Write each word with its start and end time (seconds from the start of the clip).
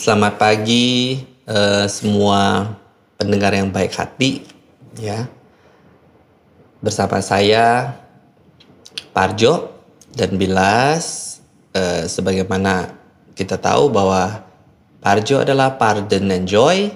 Selamat 0.00 0.40
pagi 0.40 1.20
uh, 1.44 1.84
semua 1.84 2.72
pendengar 3.20 3.52
yang 3.52 3.68
baik 3.68 3.92
hati 4.00 4.48
ya. 4.96 5.28
Bersama 6.80 7.20
saya 7.20 8.00
Parjo 9.12 9.68
dan 10.16 10.40
Bilas 10.40 11.36
uh, 11.76 12.08
sebagaimana 12.08 12.96
kita 13.36 13.60
tahu 13.60 13.92
bahwa 13.92 14.40
Parjo 15.04 15.44
adalah 15.44 15.76
pardon 15.76 16.32
and 16.32 16.48
joy, 16.48 16.88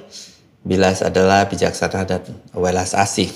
Bilas 0.65 1.05
adalah 1.05 1.45
bijaksana 1.45 2.09
dan 2.09 2.25
welas 2.57 2.97
asih. 2.97 3.29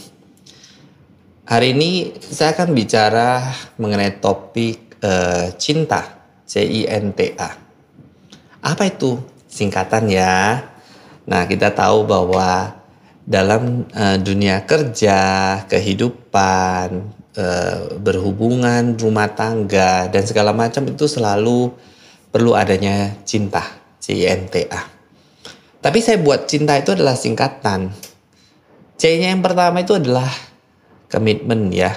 Hari 1.44 1.76
ini 1.76 2.16
saya 2.24 2.56
akan 2.56 2.72
bicara 2.72 3.44
mengenai 3.76 4.16
topik 4.16 4.96
uh, 5.04 5.52
cinta, 5.60 6.24
C-I-N-T-A. 6.48 7.50
Apa 8.64 8.88
itu 8.88 9.36
singkatan 9.48 10.12
ya? 10.12 10.62
Nah, 11.28 11.44
kita 11.48 11.72
tahu 11.72 12.04
bahwa 12.08 12.78
dalam 13.28 13.84
uh, 13.92 14.16
dunia 14.16 14.64
kerja, 14.64 15.20
kehidupan, 15.68 16.88
uh, 17.36 17.78
berhubungan, 18.00 18.96
rumah 18.96 19.28
tangga, 19.32 20.08
dan 20.08 20.24
segala 20.24 20.56
macam 20.56 20.88
itu 20.88 21.04
selalu 21.04 21.72
perlu 22.32 22.56
adanya 22.56 23.16
cinta, 23.28 23.64
C-I-N-T-A. 24.00 24.80
Tapi 25.78 25.98
saya 26.00 26.18
buat 26.18 26.48
cinta 26.50 26.74
itu 26.74 26.96
adalah 26.96 27.14
singkatan. 27.14 27.92
C-nya 28.98 29.30
yang 29.30 29.44
pertama 29.44 29.78
itu 29.84 29.94
adalah 29.94 30.26
komitmen 31.06 31.70
ya. 31.70 31.94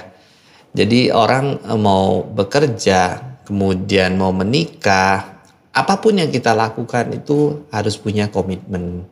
Jadi 0.72 1.12
orang 1.12 1.60
eh, 1.60 1.80
mau 1.80 2.24
bekerja, 2.24 3.20
kemudian 3.44 4.16
mau 4.16 4.30
menikah, 4.30 5.41
apa 5.72 5.94
pun 5.96 6.20
yang 6.20 6.28
kita 6.28 6.52
lakukan 6.52 7.16
itu 7.16 7.64
harus 7.72 7.96
punya 7.96 8.28
komitmen. 8.28 9.08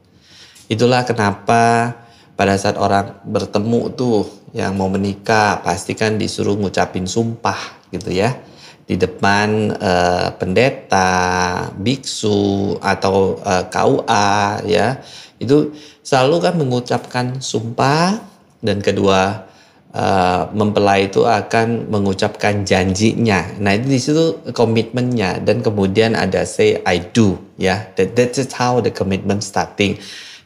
Itulah 0.68 1.08
kenapa 1.08 1.96
pada 2.36 2.54
saat 2.60 2.76
orang 2.76 3.16
bertemu 3.24 3.90
tuh 3.96 4.28
yang 4.52 4.76
mau 4.76 4.92
menikah 4.92 5.64
pastikan 5.64 6.20
disuruh 6.20 6.54
ngucapin 6.60 7.08
sumpah 7.08 7.88
gitu 7.88 8.12
ya. 8.12 8.36
Di 8.84 9.00
depan 9.00 9.72
uh, 9.72 10.34
pendeta, 10.34 11.70
biksu 11.78 12.74
atau 12.82 13.38
eh, 13.38 13.64
KUA 13.70 14.30
ya. 14.66 14.98
Itu 15.38 15.70
selalu 16.02 16.36
kan 16.42 16.54
mengucapkan 16.58 17.26
sumpah. 17.38 18.18
Dan 18.60 18.84
kedua 18.84 19.49
uh, 19.94 20.50
mempelai 20.54 21.10
itu 21.10 21.26
akan 21.26 21.90
mengucapkan 21.90 22.62
janjinya. 22.62 23.58
Nah 23.58 23.74
itu 23.74 23.86
di 23.86 24.00
situ 24.00 24.24
komitmennya 24.54 25.42
dan 25.42 25.62
kemudian 25.62 26.14
ada 26.14 26.46
say 26.46 26.78
I 26.86 27.02
do 27.10 27.38
ya. 27.58 27.90
That 27.98 28.14
that's 28.14 28.54
how 28.54 28.78
the 28.82 28.94
commitment 28.94 29.42
starting. 29.42 29.98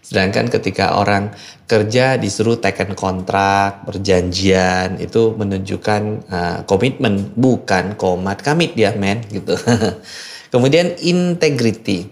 Sedangkan 0.04 0.52
ketika 0.52 1.00
orang 1.00 1.32
kerja 1.64 2.20
disuruh 2.20 2.60
taken 2.60 2.92
kontrak, 2.92 3.88
perjanjian 3.88 5.00
itu 5.00 5.32
menunjukkan 5.32 6.02
uh, 6.28 6.58
komitmen 6.68 7.32
bukan 7.32 7.96
komat 7.96 8.44
kamit 8.44 8.76
dia 8.76 8.92
men 8.92 9.24
gitu. 9.32 9.56
Kemudian 10.52 10.92
integrity. 11.00 12.06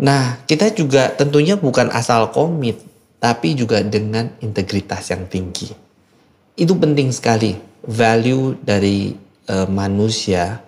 Nah, 0.00 0.40
kita 0.48 0.72
juga 0.72 1.12
tentunya 1.12 1.58
bukan 1.58 1.92
asal 1.92 2.32
komit, 2.32 2.80
tapi 3.20 3.52
juga 3.52 3.84
dengan 3.84 4.30
integritas 4.40 5.10
yang 5.12 5.28
tinggi. 5.28 5.87
Itu 6.58 6.74
penting 6.74 7.14
sekali 7.14 7.54
value 7.86 8.58
dari 8.58 9.14
uh, 9.46 9.70
manusia 9.70 10.58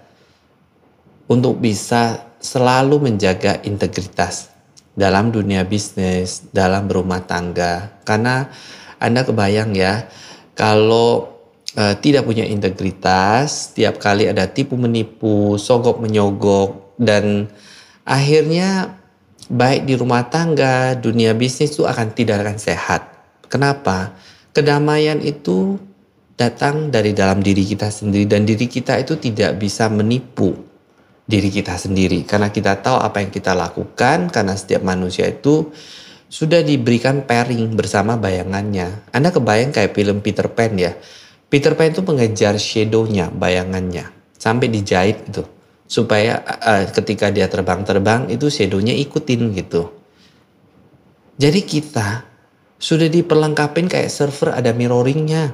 untuk 1.27 1.58
bisa 1.58 2.30
selalu 2.38 3.10
menjaga 3.10 3.58
integritas 3.66 4.55
dalam 4.94 5.34
dunia 5.34 5.66
bisnis, 5.66 6.47
dalam 6.54 6.87
berumah 6.87 7.26
tangga. 7.26 7.98
Karena 8.06 8.47
Anda 9.03 9.26
kebayang 9.26 9.75
ya, 9.75 10.06
kalau 10.54 11.42
uh, 11.75 11.94
tidak 11.98 12.22
punya 12.22 12.47
integritas, 12.47 13.75
tiap 13.75 13.98
kali 13.98 14.31
ada 14.31 14.47
tipu 14.47 14.78
menipu, 14.78 15.59
sogok 15.59 15.98
menyogok 15.98 16.94
dan 17.03 17.50
akhirnya 18.06 18.94
baik 19.50 19.91
di 19.91 19.98
rumah 19.98 20.31
tangga, 20.31 20.94
dunia 20.94 21.34
bisnis 21.34 21.75
itu 21.75 21.82
akan 21.82 22.14
tidak 22.14 22.47
akan 22.47 22.59
sehat. 22.62 23.03
Kenapa? 23.50 24.14
Kedamaian 24.54 25.19
itu 25.22 25.78
datang 26.40 26.88
dari 26.88 27.12
dalam 27.12 27.44
diri 27.44 27.68
kita 27.68 27.92
sendiri 27.92 28.24
dan 28.24 28.48
diri 28.48 28.64
kita 28.64 28.96
itu 28.96 29.20
tidak 29.20 29.60
bisa 29.60 29.92
menipu 29.92 30.56
diri 31.28 31.52
kita 31.52 31.76
sendiri 31.76 32.24
karena 32.24 32.48
kita 32.48 32.80
tahu 32.80 32.96
apa 32.96 33.20
yang 33.20 33.28
kita 33.28 33.52
lakukan 33.52 34.32
karena 34.32 34.56
setiap 34.56 34.80
manusia 34.80 35.28
itu 35.28 35.68
sudah 36.30 36.64
diberikan 36.64 37.26
pairing 37.28 37.74
bersama 37.76 38.16
bayangannya. 38.16 39.12
Anda 39.12 39.34
kebayang 39.34 39.74
kayak 39.74 39.92
film 39.92 40.22
Peter 40.24 40.46
Pan 40.48 40.72
ya. 40.78 40.96
Peter 41.50 41.74
Pan 41.74 41.90
itu 41.90 42.06
mengejar 42.06 42.54
shadownya, 42.56 43.28
bayangannya 43.34 44.08
sampai 44.40 44.72
dijahit 44.72 45.28
itu 45.28 45.44
supaya 45.84 46.40
uh, 46.40 46.88
ketika 46.88 47.28
dia 47.28 47.50
terbang-terbang 47.50 48.32
itu 48.32 48.48
shadownya 48.48 48.96
ikutin 48.96 49.52
gitu. 49.52 49.92
Jadi 51.36 51.60
kita 51.66 52.24
sudah 52.80 53.10
diperlengkapin 53.12 53.90
kayak 53.90 54.08
server 54.08 54.56
ada 54.56 54.72
mirroringnya. 54.72 55.52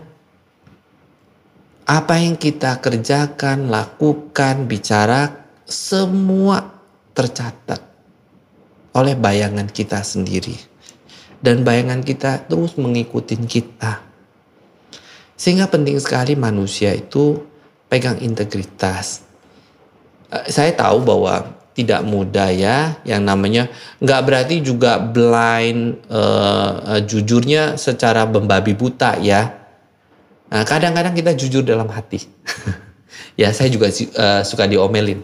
Apa 1.86 2.18
yang 2.18 2.34
kita 2.34 2.82
kerjakan, 2.82 3.70
lakukan, 3.70 4.66
bicara, 4.66 5.46
semua 5.62 6.82
tercatat 7.14 7.78
oleh 8.90 9.14
bayangan 9.14 9.70
kita 9.70 10.02
sendiri. 10.02 10.58
Dan 11.38 11.62
bayangan 11.62 12.02
kita 12.02 12.50
terus 12.50 12.74
mengikuti 12.74 13.38
kita. 13.38 14.02
Sehingga 15.38 15.70
penting 15.70 16.02
sekali 16.02 16.34
manusia 16.34 16.90
itu 16.90 17.38
pegang 17.86 18.18
integritas. 18.18 19.22
Eh, 20.34 20.50
saya 20.50 20.74
tahu 20.74 21.06
bahwa 21.06 21.54
tidak 21.76 22.02
mudah 22.08 22.50
ya 22.50 22.96
yang 23.04 23.20
namanya 23.20 23.68
nggak 24.00 24.22
berarti 24.24 24.64
juga 24.64 24.96
blind 24.96 26.08
uh, 26.08 26.96
jujurnya 27.04 27.76
secara 27.76 28.24
membabi 28.24 28.72
buta 28.72 29.20
ya 29.20 29.65
nah, 30.52 30.62
kadang-kadang 30.64 31.14
kita 31.14 31.32
jujur 31.34 31.62
dalam 31.66 31.88
hati. 31.90 32.22
Ya 33.36 33.52
saya 33.52 33.68
juga 33.68 33.92
uh, 33.92 34.40
suka 34.48 34.64
diomelin. 34.64 35.20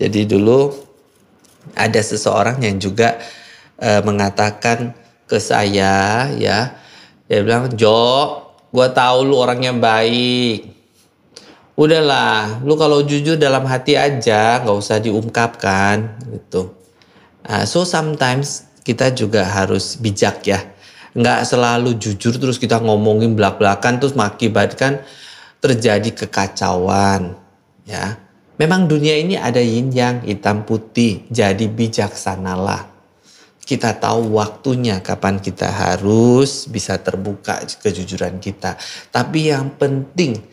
Jadi 0.00 0.24
dulu 0.24 0.72
ada 1.76 2.00
seseorang 2.00 2.56
yang 2.64 2.80
juga 2.80 3.20
uh, 3.76 4.00
mengatakan 4.00 4.96
ke 5.28 5.36
saya 5.36 6.26
ya 6.40 6.58
dia 7.28 7.40
bilang 7.44 7.68
Jo 7.76 8.40
gue 8.72 8.88
tahu 8.96 9.28
lu 9.28 9.36
orangnya 9.36 9.76
baik. 9.76 10.72
Udahlah 11.76 12.64
lu 12.64 12.80
kalau 12.80 13.04
jujur 13.04 13.36
dalam 13.36 13.68
hati 13.68 13.92
aja 14.00 14.64
nggak 14.64 14.76
usah 14.80 14.96
diungkapkan 14.96 16.16
gitu. 16.32 16.72
Uh, 17.44 17.68
so 17.68 17.84
sometimes 17.84 18.64
kita 18.88 19.12
juga 19.12 19.44
harus 19.44 20.00
bijak 20.00 20.48
ya 20.48 20.64
nggak 21.16 21.40
selalu 21.46 21.98
jujur 21.98 22.36
terus 22.38 22.58
kita 22.58 22.78
ngomongin 22.78 23.34
belak-belakan 23.34 23.98
terus 23.98 24.14
mengakibatkan 24.14 25.02
terjadi 25.58 26.10
kekacauan 26.14 27.36
ya. 27.86 28.16
Memang 28.60 28.84
dunia 28.84 29.16
ini 29.16 29.40
ada 29.40 29.60
yin 29.60 29.88
yang 29.88 30.20
hitam 30.20 30.68
putih 30.68 31.24
jadi 31.32 31.64
bijaksanalah. 31.64 32.92
Kita 33.64 33.96
tahu 33.96 34.36
waktunya 34.36 35.00
kapan 35.00 35.40
kita 35.40 35.70
harus 35.70 36.68
bisa 36.68 37.00
terbuka 37.00 37.64
kejujuran 37.80 38.36
kita. 38.36 38.76
Tapi 39.08 39.54
yang 39.54 39.72
penting 39.80 40.44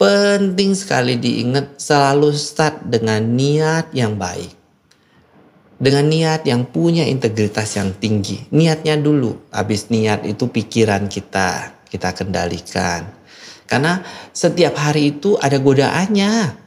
Penting 0.00 0.72
sekali 0.72 1.20
diingat 1.20 1.76
selalu 1.76 2.32
start 2.32 2.88
dengan 2.88 3.20
niat 3.20 3.92
yang 3.92 4.16
baik. 4.16 4.59
Dengan 5.80 6.12
niat 6.12 6.44
yang 6.44 6.68
punya 6.68 7.08
integritas 7.08 7.72
yang 7.80 7.96
tinggi. 7.96 8.44
Niatnya 8.52 9.00
dulu, 9.00 9.48
habis 9.48 9.88
niat 9.88 10.28
itu 10.28 10.44
pikiran 10.52 11.08
kita, 11.08 11.80
kita 11.88 12.12
kendalikan. 12.12 13.08
Karena 13.64 14.04
setiap 14.36 14.76
hari 14.76 15.16
itu 15.16 15.40
ada 15.40 15.56
godaannya. 15.56 16.60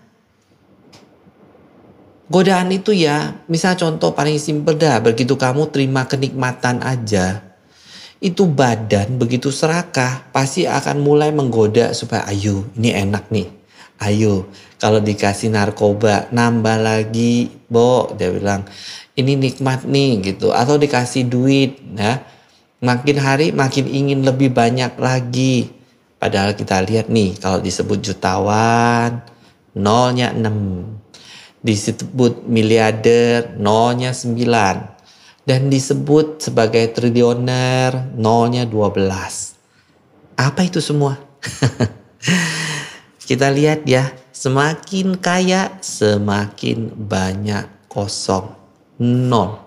Godaan 2.33 2.73
itu 2.73 2.89
ya, 2.89 3.37
misal 3.45 3.77
contoh 3.77 4.17
paling 4.17 4.41
simpel 4.41 4.81
dah, 4.81 4.97
begitu 4.97 5.37
kamu 5.37 5.69
terima 5.69 6.09
kenikmatan 6.09 6.81
aja, 6.81 7.53
itu 8.23 8.47
badan 8.47 9.19
begitu 9.19 9.51
serakah 9.51 10.31
pasti 10.31 10.63
akan 10.63 11.03
mulai 11.03 11.35
menggoda 11.35 11.91
supaya 11.91 12.23
ayo 12.31 12.63
ini 12.79 12.95
enak 12.95 13.27
nih 13.27 13.51
ayo 14.03 14.47
kalau 14.83 14.99
dikasih 14.99 15.47
narkoba 15.47 16.27
nambah 16.35 16.77
lagi 16.83 17.47
bo 17.71 18.11
dia 18.19 18.29
bilang. 18.29 18.67
Ini 19.13 19.37
nikmat 19.37 19.85
nih 19.85 20.33
gitu. 20.33 20.49
Atau 20.49 20.81
dikasih 20.81 21.29
duit 21.29 21.77
ya. 21.95 22.25
Makin 22.83 23.17
hari 23.21 23.47
makin 23.53 23.85
ingin 23.87 24.25
lebih 24.25 24.51
banyak 24.51 24.97
lagi. 24.99 25.69
Padahal 26.17 26.57
kita 26.57 26.81
lihat 26.83 27.07
nih 27.07 27.37
kalau 27.39 27.63
disebut 27.63 27.99
jutawan 27.99 29.23
nolnya 29.75 30.31
6 30.31 31.63
disebut 31.63 32.43
miliarder 32.45 33.55
nolnya 33.55 34.11
9 34.11 35.47
dan 35.47 35.67
disebut 35.67 36.43
sebagai 36.43 36.91
trilioner 36.95 38.15
nolnya 38.15 38.63
12. 38.67 39.03
Apa 40.39 40.61
itu 40.63 40.79
semua? 40.79 41.19
Kita 43.23 43.47
lihat 43.47 43.87
ya, 43.87 44.11
semakin 44.35 45.15
kaya 45.15 45.79
semakin 45.79 46.91
banyak 46.91 47.87
kosong. 47.87 48.51
Nol 48.99 49.63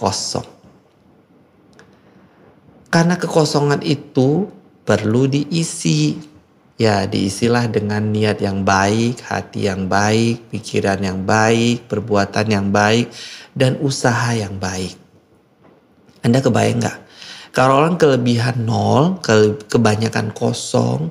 kosong. 0.00 0.48
Karena 2.88 3.20
kekosongan 3.20 3.84
itu 3.84 4.48
perlu 4.88 5.28
diisi. 5.28 6.16
Ya, 6.76 7.08
diisilah 7.08 7.72
dengan 7.72 8.12
niat 8.12 8.44
yang 8.44 8.60
baik, 8.60 9.24
hati 9.24 9.64
yang 9.64 9.88
baik, 9.88 10.52
pikiran 10.52 11.00
yang 11.00 11.24
baik, 11.24 11.88
perbuatan 11.88 12.52
yang 12.52 12.68
baik, 12.68 13.08
dan 13.56 13.80
usaha 13.80 14.36
yang 14.36 14.60
baik. 14.60 14.92
Anda 16.20 16.44
kebayang 16.44 16.84
nggak? 16.84 16.98
Kalau 17.56 17.80
orang 17.80 17.96
kelebihan 17.96 18.68
nol, 18.68 19.24
kebanyakan 19.72 20.36
kosong, 20.36 21.08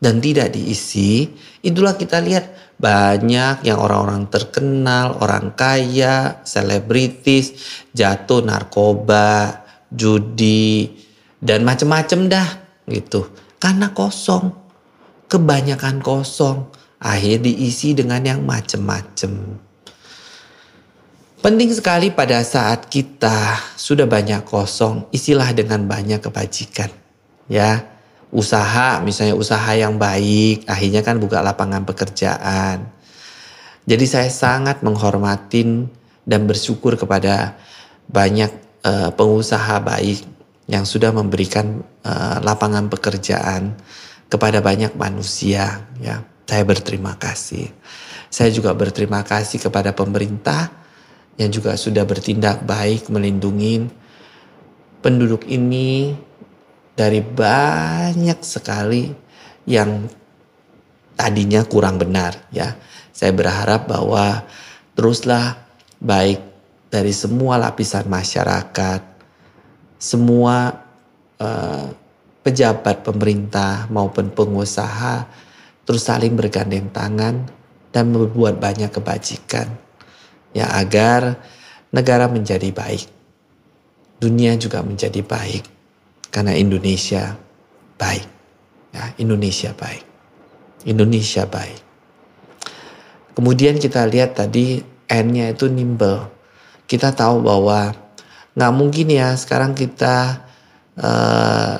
dan 0.00 0.18
tidak 0.18 0.56
diisi, 0.56 1.28
itulah 1.60 1.94
kita 1.94 2.24
lihat 2.24 2.76
banyak 2.80 3.68
yang 3.68 3.76
orang-orang 3.76 4.32
terkenal, 4.32 5.20
orang 5.20 5.52
kaya, 5.52 6.40
selebritis, 6.48 7.52
jatuh 7.92 8.40
narkoba, 8.40 9.60
judi, 9.92 10.88
dan 11.36 11.60
macem-macem 11.68 12.32
dah 12.32 12.48
gitu. 12.88 13.28
Karena 13.60 13.92
kosong, 13.92 14.56
kebanyakan 15.28 16.00
kosong, 16.00 16.72
akhir 16.96 17.44
diisi 17.44 17.92
dengan 17.92 18.24
yang 18.24 18.40
macem-macem. 18.40 19.60
Penting 21.40 21.72
sekali 21.72 22.12
pada 22.12 22.40
saat 22.44 22.88
kita 22.88 23.56
sudah 23.76 24.04
banyak 24.04 24.44
kosong, 24.48 25.08
isilah 25.12 25.52
dengan 25.52 25.84
banyak 25.84 26.20
kebajikan. 26.20 26.88
Ya, 27.48 27.84
usaha, 28.30 29.02
misalnya 29.02 29.34
usaha 29.34 29.70
yang 29.74 29.98
baik, 29.98 30.66
akhirnya 30.70 31.02
kan 31.02 31.18
buka 31.18 31.42
lapangan 31.42 31.82
pekerjaan. 31.82 32.86
Jadi 33.86 34.04
saya 34.06 34.30
sangat 34.30 34.86
menghormatin 34.86 35.90
dan 36.22 36.46
bersyukur 36.46 36.94
kepada 36.94 37.58
banyak 38.06 38.50
uh, 38.86 39.10
pengusaha 39.14 39.82
baik 39.82 40.22
yang 40.70 40.86
sudah 40.86 41.10
memberikan 41.10 41.82
uh, 42.06 42.38
lapangan 42.46 42.86
pekerjaan 42.86 43.74
kepada 44.30 44.62
banyak 44.62 44.94
manusia. 44.94 45.90
Ya, 45.98 46.22
saya 46.46 46.62
berterima 46.62 47.18
kasih. 47.18 47.66
Saya 48.30 48.54
juga 48.54 48.70
berterima 48.78 49.26
kasih 49.26 49.58
kepada 49.58 49.90
pemerintah 49.90 50.70
yang 51.34 51.50
juga 51.50 51.74
sudah 51.74 52.06
bertindak 52.06 52.62
baik 52.62 53.10
melindungi 53.10 53.90
penduduk 55.02 55.48
ini 55.50 56.14
dari 57.00 57.24
banyak 57.24 58.44
sekali 58.44 59.08
yang 59.64 60.04
tadinya 61.16 61.64
kurang 61.64 61.96
benar 61.96 62.36
ya. 62.52 62.76
Saya 63.08 63.32
berharap 63.32 63.88
bahwa 63.88 64.44
teruslah 64.92 65.56
baik 65.96 66.44
dari 66.92 67.16
semua 67.16 67.56
lapisan 67.56 68.04
masyarakat, 68.04 69.00
semua 69.96 70.76
uh, 71.40 71.88
pejabat 72.44 73.00
pemerintah 73.00 73.88
maupun 73.88 74.28
pengusaha 74.28 75.24
terus 75.88 76.04
saling 76.04 76.36
bergandeng 76.36 76.92
tangan 76.92 77.48
dan 77.96 78.12
membuat 78.12 78.60
banyak 78.60 78.92
kebajikan 78.92 79.72
ya 80.52 80.68
agar 80.76 81.40
negara 81.96 82.28
menjadi 82.28 82.68
baik. 82.68 83.08
Dunia 84.20 84.52
juga 84.60 84.84
menjadi 84.84 85.24
baik 85.24 85.79
karena 86.30 86.56
Indonesia 86.56 87.36
baik. 87.98 88.26
Ya, 88.90 89.14
Indonesia 89.22 89.70
baik. 89.74 90.02
Indonesia 90.86 91.46
baik. 91.46 91.78
Kemudian 93.36 93.78
kita 93.78 94.08
lihat 94.08 94.34
tadi 94.34 94.82
N-nya 95.06 95.54
itu 95.54 95.70
nimble. 95.70 96.26
Kita 96.90 97.14
tahu 97.14 97.46
bahwa 97.46 97.94
nggak 98.58 98.72
mungkin 98.74 99.06
ya 99.14 99.34
sekarang 99.38 99.78
kita 99.78 100.42
uh, 100.98 101.76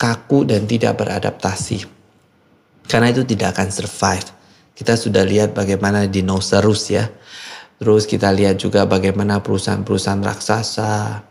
kaku 0.00 0.48
dan 0.48 0.64
tidak 0.64 0.96
beradaptasi. 0.96 1.84
Karena 2.88 3.12
itu 3.12 3.28
tidak 3.28 3.58
akan 3.58 3.68
survive. 3.68 4.28
Kita 4.72 4.96
sudah 4.96 5.26
lihat 5.26 5.52
bagaimana 5.52 6.08
dinosaurus 6.08 6.94
ya 6.94 7.04
Terus 7.78 8.10
kita 8.10 8.34
lihat 8.34 8.58
juga 8.58 8.90
bagaimana 8.90 9.38
perusahaan-perusahaan 9.38 10.18
raksasa 10.18 11.22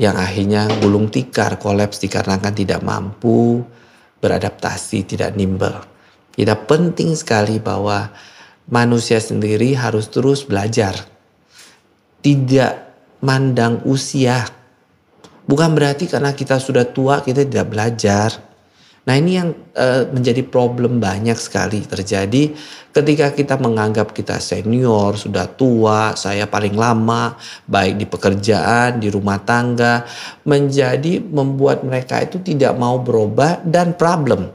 yang 0.00 0.16
akhirnya 0.16 0.64
gulung 0.80 1.12
tikar, 1.12 1.60
kolaps 1.60 2.00
dikarenakan 2.00 2.56
tidak 2.56 2.80
mampu 2.80 3.60
beradaptasi, 4.24 5.04
tidak 5.04 5.36
nimble. 5.36 5.76
Kita 6.32 6.56
penting 6.56 7.12
sekali 7.12 7.60
bahwa 7.60 8.08
manusia 8.72 9.20
sendiri 9.20 9.76
harus 9.76 10.08
terus 10.08 10.48
belajar. 10.48 10.96
Tidak 12.24 12.72
mandang 13.20 13.84
usia. 13.84 14.48
Bukan 15.44 15.76
berarti 15.76 16.08
karena 16.08 16.32
kita 16.32 16.56
sudah 16.56 16.88
tua 16.88 17.20
kita 17.20 17.44
tidak 17.44 17.68
belajar 17.68 18.49
Nah 19.00 19.16
ini 19.16 19.40
yang 19.40 19.56
uh, 19.80 20.12
menjadi 20.12 20.44
problem 20.44 21.00
banyak 21.00 21.36
sekali 21.40 21.80
terjadi 21.88 22.52
ketika 22.92 23.32
kita 23.32 23.56
menganggap 23.56 24.12
kita 24.12 24.36
senior, 24.36 25.16
sudah 25.16 25.48
tua, 25.48 26.12
saya 26.18 26.44
paling 26.44 26.76
lama, 26.76 27.32
baik 27.64 27.96
di 27.96 28.06
pekerjaan, 28.06 29.00
di 29.00 29.08
rumah 29.08 29.40
tangga, 29.40 30.04
menjadi 30.44 31.22
membuat 31.22 31.80
mereka 31.80 32.20
itu 32.20 32.44
tidak 32.44 32.76
mau 32.76 33.00
berubah 33.00 33.64
dan 33.64 33.96
problem. 33.96 34.52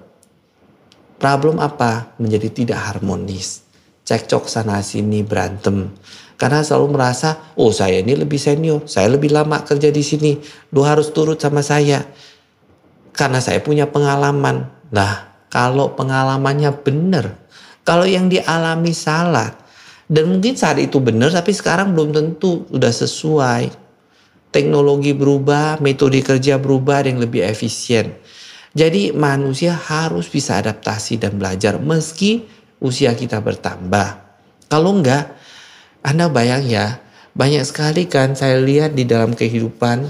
Problem 1.17 1.57
apa? 1.57 2.13
Menjadi 2.21 2.51
tidak 2.53 2.79
harmonis. 2.85 3.65
Cekcok 4.05 4.45
sana 4.45 4.85
sini 4.85 5.25
berantem. 5.25 5.89
Karena 6.35 6.61
selalu 6.61 6.99
merasa, 6.99 7.55
oh 7.55 7.71
saya 7.71 8.03
ini 8.03 8.13
lebih 8.13 8.37
senior, 8.37 8.83
saya 8.85 9.07
lebih 9.09 9.31
lama 9.31 9.63
kerja 9.63 9.87
di 9.89 10.03
sini, 10.03 10.35
lu 10.75 10.83
harus 10.83 11.09
turut 11.15 11.39
sama 11.39 11.63
saya 11.63 12.03
karena 13.15 13.39
saya 13.39 13.63
punya 13.63 13.87
pengalaman. 13.87 14.67
Nah, 14.91 15.31
kalau 15.47 15.95
pengalamannya 15.95 16.71
benar, 16.83 17.39
kalau 17.87 18.03
yang 18.03 18.27
dialami 18.27 18.91
salah, 18.91 19.55
dan 20.05 20.29
mungkin 20.29 20.53
saat 20.53 20.77
itu 20.77 21.01
benar, 21.01 21.33
tapi 21.33 21.55
sekarang 21.55 21.97
belum 21.97 22.13
tentu 22.13 22.67
sudah 22.69 22.93
sesuai. 22.93 23.63
Teknologi 24.53 25.11
berubah, 25.11 25.81
metode 25.83 26.21
kerja 26.21 26.61
berubah 26.61 27.03
yang 27.03 27.19
lebih 27.19 27.43
efisien. 27.43 28.15
Jadi 28.75 29.15
manusia 29.15 29.71
harus 29.75 30.27
bisa 30.27 30.59
adaptasi 30.59 31.19
dan 31.19 31.39
belajar 31.39 31.79
meski 31.79 32.43
usia 32.83 33.15
kita 33.15 33.39
bertambah. 33.39 34.19
Kalau 34.67 34.95
enggak, 34.95 35.31
Anda 36.03 36.27
bayang 36.27 36.67
ya, 36.67 36.99
banyak 37.35 37.63
sekali 37.67 38.07
kan 38.07 38.35
saya 38.35 38.59
lihat 38.59 38.95
di 38.95 39.03
dalam 39.03 39.35
kehidupan 39.35 40.07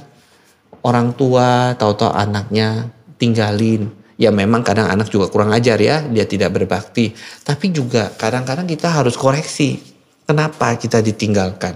orang 0.85 1.17
tua 1.17 1.73
tahu-tahu 1.73 2.13
anaknya 2.13 2.93
tinggalin. 3.17 3.89
Ya 4.15 4.31
memang 4.31 4.63
kadang 4.63 4.87
anak 4.87 5.11
juga 5.11 5.27
kurang 5.27 5.51
ajar 5.51 5.75
ya, 5.81 5.99
dia 6.05 6.23
tidak 6.23 6.55
berbakti. 6.55 7.11
Tapi 7.43 7.73
juga 7.73 8.13
kadang-kadang 8.15 8.63
kita 8.63 8.87
harus 8.87 9.19
koreksi. 9.19 9.81
Kenapa 10.23 10.77
kita 10.79 11.03
ditinggalkan? 11.03 11.75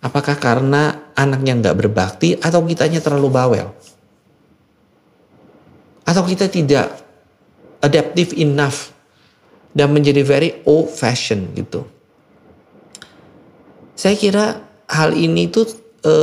Apakah 0.00 0.38
karena 0.38 1.12
anaknya 1.12 1.58
nggak 1.58 1.76
berbakti 1.76 2.38
atau 2.38 2.64
kitanya 2.64 3.02
terlalu 3.02 3.28
bawel? 3.28 3.68
Atau 6.08 6.24
kita 6.24 6.48
tidak 6.48 7.04
adaptive 7.84 8.32
enough 8.38 8.94
dan 9.76 9.92
menjadi 9.92 10.24
very 10.24 10.64
old 10.64 10.88
fashion 10.88 11.52
gitu. 11.52 11.84
Saya 13.92 14.16
kira 14.16 14.64
hal 14.88 15.12
ini 15.12 15.52
tuh 15.52 15.68
e, 16.02 16.14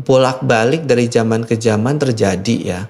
bolak-balik 0.00 0.86
dari 0.86 1.10
zaman 1.10 1.46
ke 1.46 1.58
zaman 1.58 1.98
terjadi 1.98 2.56
ya 2.60 2.80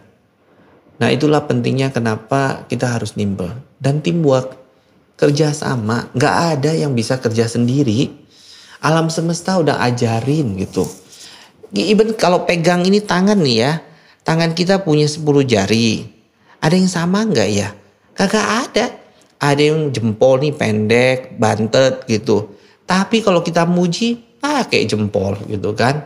Nah 1.00 1.09
itulah 1.09 1.49
pentingnya 1.49 1.88
kenapa 1.88 2.68
kita 2.68 2.85
harus 2.85 3.16
nimble. 3.16 3.49
Dan 3.80 4.04
teamwork, 4.04 4.52
kerja 5.16 5.56
sama. 5.56 6.12
Gak 6.12 6.61
ada 6.61 6.76
yang 6.76 6.92
bisa 6.92 7.16
kerja 7.16 7.49
sendiri. 7.49 8.12
Alam 8.85 9.09
semesta 9.09 9.56
udah 9.56 9.80
ajarin 9.80 10.61
gitu. 10.61 10.85
Even 11.73 12.12
kalau 12.20 12.44
pegang 12.44 12.85
ini 12.85 13.00
tangan 13.00 13.40
nih 13.40 13.56
ya. 13.64 13.73
Tangan 14.20 14.52
kita 14.52 14.85
punya 14.85 15.09
10 15.09 15.25
jari. 15.49 16.04
Ada 16.61 16.76
yang 16.76 16.92
sama 16.92 17.25
nggak 17.25 17.49
ya? 17.49 17.73
Kagak 18.12 18.68
ada. 18.68 18.87
Ada 19.40 19.73
yang 19.73 19.88
jempol 19.88 20.44
nih 20.44 20.52
pendek, 20.52 21.40
bantet 21.40 22.04
gitu. 22.04 22.52
Tapi 22.85 23.25
kalau 23.25 23.40
kita 23.40 23.64
muji, 23.64 24.20
pakai 24.37 24.85
jempol 24.85 25.40
gitu 25.49 25.73
kan. 25.73 26.04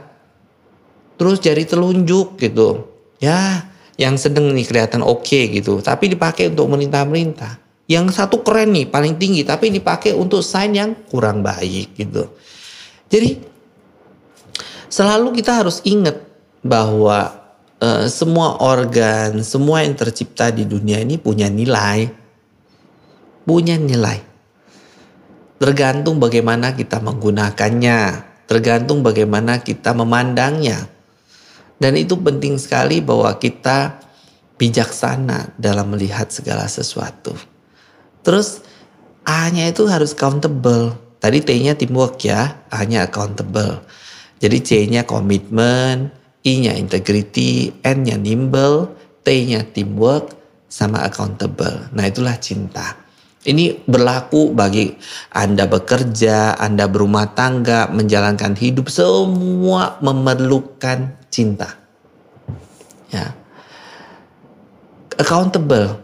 Terus 1.25 1.40
jari 1.40 1.64
telunjuk 1.64 2.37
gitu. 2.37 2.85
Ya, 3.16 3.73
yang 3.97 4.21
sedang 4.21 4.52
nih 4.52 4.69
kelihatan 4.69 5.00
oke 5.00 5.25
okay 5.25 5.49
gitu, 5.49 5.81
tapi 5.81 6.12
dipakai 6.12 6.52
untuk 6.52 6.69
merintah-merintah. 6.76 7.57
Yang 7.88 8.21
satu 8.21 8.45
keren 8.45 8.76
nih, 8.76 8.93
paling 8.93 9.16
tinggi, 9.16 9.40
tapi 9.40 9.73
dipakai 9.73 10.12
untuk 10.12 10.45
sign 10.45 10.76
yang 10.76 10.93
kurang 11.09 11.40
baik 11.40 11.97
gitu. 11.97 12.28
Jadi 13.09 13.40
selalu 14.93 15.40
kita 15.40 15.64
harus 15.64 15.81
ingat 15.88 16.21
bahwa 16.61 17.33
uh, 17.81 18.04
semua 18.04 18.61
organ, 18.61 19.40
semua 19.40 19.81
yang 19.81 19.97
tercipta 19.97 20.52
di 20.52 20.69
dunia 20.69 21.00
ini 21.00 21.16
punya 21.16 21.49
nilai. 21.49 22.04
Punya 23.49 23.81
nilai. 23.81 24.21
Tergantung 25.57 26.21
bagaimana 26.21 26.76
kita 26.76 27.00
menggunakannya, 27.00 28.00
tergantung 28.45 29.00
bagaimana 29.00 29.64
kita 29.64 29.97
memandangnya. 29.97 30.94
Dan 31.78 31.99
itu 31.99 32.14
penting 32.16 32.57
sekali 32.57 33.02
bahwa 33.02 33.35
kita 33.38 33.99
bijaksana 34.57 35.59
dalam 35.59 35.90
melihat 35.90 36.31
segala 36.31 36.71
sesuatu. 36.71 37.35
Terus 38.23 38.62
A-nya 39.25 39.73
itu 39.73 39.88
harus 39.88 40.12
countable. 40.12 40.95
Tadi 41.19 41.40
T-nya 41.40 41.73
teamwork 41.73 42.21
ya, 42.21 42.62
A-nya 42.69 43.09
accountable. 43.09 43.81
Jadi 44.38 44.61
C-nya 44.61 45.09
komitmen, 45.09 46.12
I-nya 46.45 46.76
integrity, 46.76 47.73
N-nya 47.81 48.21
nimble, 48.21 48.93
T-nya 49.25 49.64
teamwork, 49.64 50.37
sama 50.69 51.00
accountable. 51.07 51.88
Nah 51.97 52.04
itulah 52.04 52.37
cinta. 52.37 52.99
Ini 53.45 53.88
berlaku 53.88 54.52
bagi 54.52 54.93
Anda 55.33 55.69
bekerja, 55.69 56.61
Anda 56.61 56.88
berumah 56.88 57.33
tangga, 57.33 57.88
menjalankan 57.93 58.57
hidup, 58.57 58.93
semua 58.93 60.00
memerlukan 60.00 61.24
cinta. 61.35 61.75
Ya. 63.11 63.35
Accountable. 65.19 65.99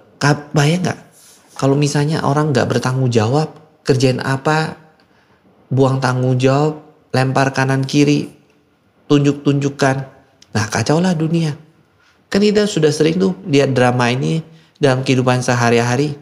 Bayang 0.51 0.83
nggak? 0.83 1.01
Kalau 1.55 1.79
misalnya 1.79 2.27
orang 2.27 2.51
nggak 2.51 2.67
bertanggung 2.67 3.15
jawab, 3.15 3.55
kerjain 3.87 4.19
apa, 4.19 4.75
buang 5.71 6.03
tanggung 6.03 6.35
jawab, 6.35 6.83
lempar 7.15 7.55
kanan 7.55 7.87
kiri, 7.87 8.27
tunjuk-tunjukkan. 9.07 9.97
Nah 10.51 10.65
kacaulah 10.67 11.15
dunia. 11.15 11.55
Kan 12.27 12.43
kita 12.43 12.67
sudah 12.67 12.91
sering 12.91 13.19
tuh 13.19 13.39
lihat 13.47 13.71
drama 13.75 14.11
ini 14.11 14.43
dalam 14.79 15.07
kehidupan 15.07 15.43
sehari-hari. 15.47 16.19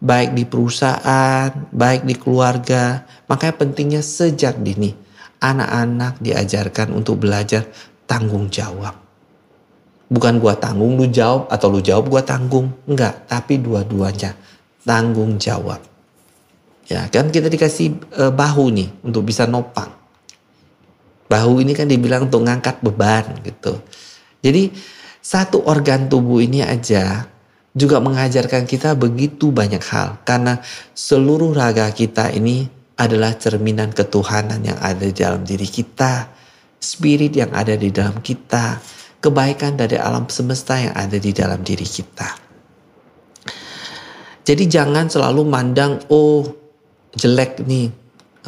Baik 0.00 0.32
di 0.32 0.48
perusahaan, 0.48 1.52
baik 1.72 2.08
di 2.08 2.16
keluarga. 2.16 3.04
Makanya 3.28 3.54
pentingnya 3.60 4.00
sejak 4.00 4.56
dini. 4.60 4.96
Anak-anak 5.40 6.20
diajarkan 6.20 6.92
untuk 6.92 7.24
belajar 7.24 7.68
tanggung 8.10 8.50
jawab. 8.50 8.98
Bukan 10.10 10.42
gua 10.42 10.58
tanggung, 10.58 10.98
lu 10.98 11.06
jawab 11.06 11.46
atau 11.46 11.70
lu 11.70 11.78
jawab 11.78 12.10
gua 12.10 12.26
tanggung. 12.26 12.74
Enggak, 12.90 13.30
tapi 13.30 13.62
dua-duanya 13.62 14.34
tanggung 14.82 15.38
jawab. 15.38 15.78
Ya, 16.90 17.06
kan 17.06 17.30
kita 17.30 17.46
dikasih 17.46 17.94
e, 18.10 18.22
bahu 18.34 18.74
nih 18.74 18.90
untuk 19.06 19.22
bisa 19.22 19.46
nopang. 19.46 19.94
Bahu 21.30 21.62
ini 21.62 21.70
kan 21.78 21.86
dibilang 21.86 22.26
untuk 22.26 22.42
ngangkat 22.42 22.82
beban 22.82 23.38
gitu. 23.46 23.78
Jadi 24.42 24.74
satu 25.22 25.62
organ 25.62 26.10
tubuh 26.10 26.42
ini 26.42 26.66
aja 26.66 27.30
juga 27.70 28.02
mengajarkan 28.02 28.66
kita 28.66 28.98
begitu 28.98 29.54
banyak 29.54 29.78
hal. 29.86 30.18
Karena 30.26 30.58
seluruh 30.90 31.54
raga 31.54 31.86
kita 31.94 32.34
ini 32.34 32.66
adalah 32.98 33.38
cerminan 33.38 33.94
ketuhanan 33.94 34.58
yang 34.66 34.82
ada 34.82 35.06
di 35.06 35.14
dalam 35.14 35.46
diri 35.46 35.70
kita. 35.70 36.39
Spirit 36.80 37.36
yang 37.36 37.52
ada 37.52 37.76
di 37.76 37.92
dalam 37.92 38.24
kita. 38.24 38.80
Kebaikan 39.20 39.76
dari 39.76 40.00
alam 40.00 40.24
semesta 40.32 40.80
yang 40.80 40.96
ada 40.96 41.20
di 41.20 41.28
dalam 41.36 41.60
diri 41.60 41.84
kita. 41.84 42.40
Jadi 44.48 44.64
jangan 44.64 45.12
selalu 45.12 45.44
mandang, 45.44 46.00
oh 46.08 46.48
jelek 47.12 47.60
nih, 47.68 47.92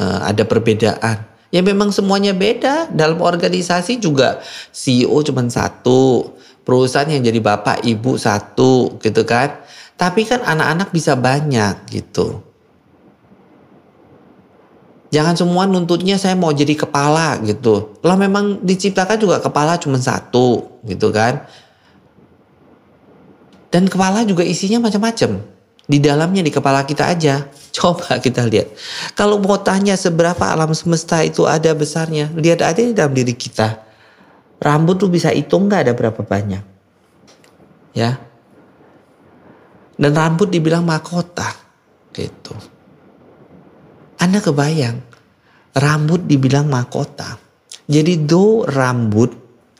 uh, 0.01 0.25
ada 0.25 0.49
perbedaan 0.49 1.33
Ya 1.53 1.61
memang 1.61 1.93
semuanya 1.93 2.33
beda. 2.33 2.89
Dalam 2.89 3.21
organisasi 3.21 4.01
juga 4.01 4.41
CEO 4.73 5.13
cuma 5.21 5.45
satu. 5.45 6.33
Perusahaan 6.65 7.05
yang 7.05 7.21
jadi 7.21 7.37
bapak 7.37 7.85
ibu 7.85 8.17
satu 8.17 8.97
gitu 8.97 9.21
kan. 9.21 9.61
Tapi 9.93 10.25
kan 10.25 10.41
anak-anak 10.41 10.89
bisa 10.89 11.13
banyak 11.13 11.93
gitu. 11.93 12.41
Jangan 15.13 15.37
semua 15.37 15.69
nuntutnya 15.69 16.17
saya 16.17 16.33
mau 16.33 16.49
jadi 16.49 16.73
kepala 16.73 17.37
gitu. 17.45 18.01
Lah 18.01 18.17
memang 18.17 18.65
diciptakan 18.65 19.21
juga 19.21 19.37
kepala 19.37 19.77
cuma 19.77 20.01
satu 20.01 20.81
gitu 20.89 21.13
kan. 21.13 21.45
Dan 23.69 23.85
kepala 23.85 24.25
juga 24.25 24.41
isinya 24.41 24.81
macam-macam. 24.81 25.37
Di 25.85 25.97
dalamnya 26.01 26.41
di 26.41 26.49
kepala 26.49 26.81
kita 26.89 27.13
aja. 27.13 27.45
Coba 27.77 28.17
kita 28.17 28.49
lihat. 28.49 28.73
Kalau 29.13 29.37
mau 29.37 29.61
tanya 29.61 29.93
seberapa 29.93 30.49
alam 30.49 30.73
semesta 30.73 31.21
itu 31.21 31.45
ada 31.45 31.69
besarnya, 31.77 32.33
lihat 32.33 32.65
aja 32.65 32.81
di 32.81 32.97
dalam 32.97 33.13
diri 33.13 33.37
kita. 33.37 33.85
Rambut 34.57 34.97
tuh 34.97 35.13
bisa 35.13 35.29
hitung 35.29 35.69
nggak 35.69 35.89
ada 35.89 35.93
berapa 35.93 36.21
banyak. 36.25 36.63
Ya. 37.93 38.17
Dan 39.93 40.17
rambut 40.17 40.49
dibilang 40.49 40.81
mahkota. 40.81 41.53
Gitu. 42.09 42.72
Anda 44.33 44.41
kebayang. 44.41 44.97
Rambut 45.77 46.25
dibilang 46.25 46.65
mahkota. 46.65 47.37
Jadi 47.85 48.25
do 48.25 48.65
rambut 48.65 49.29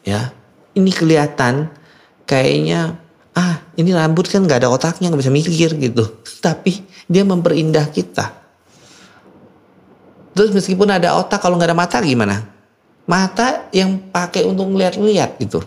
ya. 0.05 0.29
Ini 0.77 0.93
kelihatan 0.93 1.74
kayaknya 2.29 3.01
ah 3.33 3.65
ini 3.74 3.89
rambut 3.98 4.29
kan 4.29 4.45
nggak 4.45 4.62
ada 4.62 4.69
otaknya 4.69 5.10
nggak 5.10 5.22
bisa 5.25 5.33
mikir 5.33 5.69
gitu 5.81 6.05
tapi 6.45 6.86
dia 7.10 7.25
memperindah 7.25 7.89
kita 7.89 8.29
terus 10.38 10.53
meskipun 10.53 10.86
ada 10.93 11.17
otak 11.17 11.41
kalau 11.41 11.57
nggak 11.57 11.74
ada 11.74 11.77
mata 11.77 11.98
gimana 12.01 12.45
mata 13.10 13.69
yang 13.74 13.98
pakai 14.13 14.45
untuk 14.45 14.69
ngeliat-liat 14.69 15.41
gitu 15.41 15.65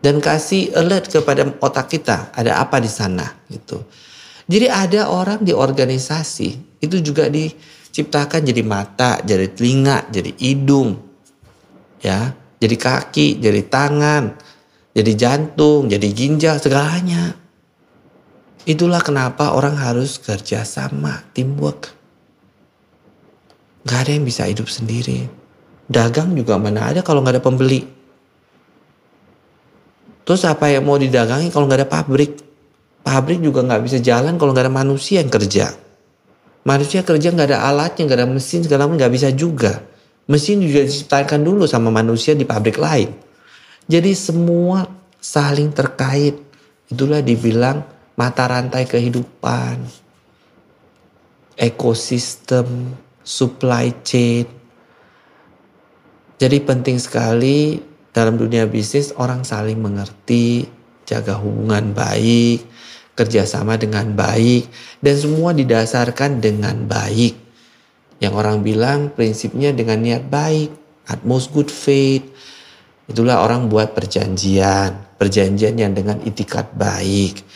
dan 0.00 0.16
kasih 0.24 0.72
alert 0.72 1.12
kepada 1.12 1.44
otak 1.60 1.92
kita 1.92 2.32
ada 2.32 2.64
apa 2.64 2.80
di 2.80 2.88
sana 2.88 3.36
gitu 3.52 3.84
jadi 4.48 4.72
ada 4.72 5.12
orang 5.12 5.44
di 5.44 5.52
organisasi 5.52 6.75
itu 6.86 7.02
juga 7.02 7.26
diciptakan 7.28 8.46
jadi 8.46 8.62
mata 8.62 9.18
jadi 9.20 9.50
telinga 9.50 10.08
jadi 10.08 10.30
hidung 10.38 10.96
ya 12.00 12.32
jadi 12.62 12.76
kaki 12.78 13.42
jadi 13.42 13.60
tangan 13.66 14.24
jadi 14.96 15.12
jantung, 15.12 15.92
jadi 15.92 16.08
ginjal, 16.08 16.56
segalanya. 16.56 17.36
Itulah 18.64 19.04
kenapa 19.04 19.52
orang 19.52 19.76
harus 19.76 20.16
kerja 20.16 20.64
sama, 20.64 21.20
teamwork. 21.36 21.92
Gak 23.84 24.08
ada 24.08 24.10
yang 24.16 24.24
bisa 24.24 24.48
hidup 24.48 24.72
sendiri. 24.72 25.28
Dagang 25.84 26.32
juga 26.32 26.56
mana 26.56 26.88
ada 26.88 27.04
kalau 27.04 27.20
gak 27.20 27.36
ada 27.36 27.44
pembeli. 27.44 27.84
Terus 30.24 30.42
apa 30.48 30.72
yang 30.72 30.88
mau 30.88 30.96
didagangi 30.96 31.52
kalau 31.52 31.68
gak 31.68 31.84
ada 31.84 31.88
pabrik? 31.92 32.32
Pabrik 33.04 33.44
juga 33.44 33.68
gak 33.68 33.84
bisa 33.84 34.00
jalan 34.00 34.40
kalau 34.40 34.56
gak 34.56 34.64
ada 34.64 34.72
manusia 34.72 35.20
yang 35.20 35.28
kerja. 35.28 35.76
Manusia 36.66 37.06
kerja 37.06 37.30
gak 37.30 37.54
ada 37.54 37.62
alatnya, 37.62 38.10
gak 38.10 38.18
ada 38.18 38.26
mesin, 38.26 38.66
segala 38.66 38.90
macam 38.90 39.06
gak 39.06 39.14
bisa 39.14 39.30
juga. 39.30 39.86
Mesin 40.26 40.58
juga 40.58 40.82
diciptakan 40.82 41.46
dulu 41.46 41.62
sama 41.70 41.94
manusia 41.94 42.34
di 42.34 42.42
pabrik 42.42 42.82
lain. 42.82 43.14
Jadi 43.86 44.10
semua 44.18 44.82
saling 45.22 45.70
terkait. 45.70 46.34
Itulah 46.90 47.22
dibilang 47.22 47.86
mata 48.18 48.50
rantai 48.50 48.82
kehidupan, 48.82 49.86
ekosistem, 51.54 52.98
supply 53.22 53.94
chain. 54.02 54.46
Jadi 56.36 56.58
penting 56.66 56.98
sekali 56.98 57.78
dalam 58.10 58.34
dunia 58.34 58.66
bisnis 58.66 59.14
orang 59.14 59.46
saling 59.46 59.78
mengerti, 59.78 60.66
jaga 61.06 61.38
hubungan 61.38 61.94
baik, 61.94 62.66
kerjasama 63.16 63.80
dengan 63.80 64.12
baik, 64.12 64.68
dan 65.00 65.14
semua 65.16 65.56
didasarkan 65.56 66.38
dengan 66.44 66.84
baik. 66.84 67.34
Yang 68.20 68.32
orang 68.36 68.60
bilang 68.60 69.10
prinsipnya 69.12 69.72
dengan 69.72 70.04
niat 70.04 70.28
baik, 70.28 70.70
utmost 71.08 71.50
good 71.56 71.72
faith, 71.72 72.24
Itulah 73.06 73.38
orang 73.38 73.70
buat 73.70 73.94
perjanjian, 73.94 75.14
perjanjian 75.14 75.78
yang 75.78 75.94
dengan 75.94 76.18
itikat 76.26 76.74
baik. 76.74 77.46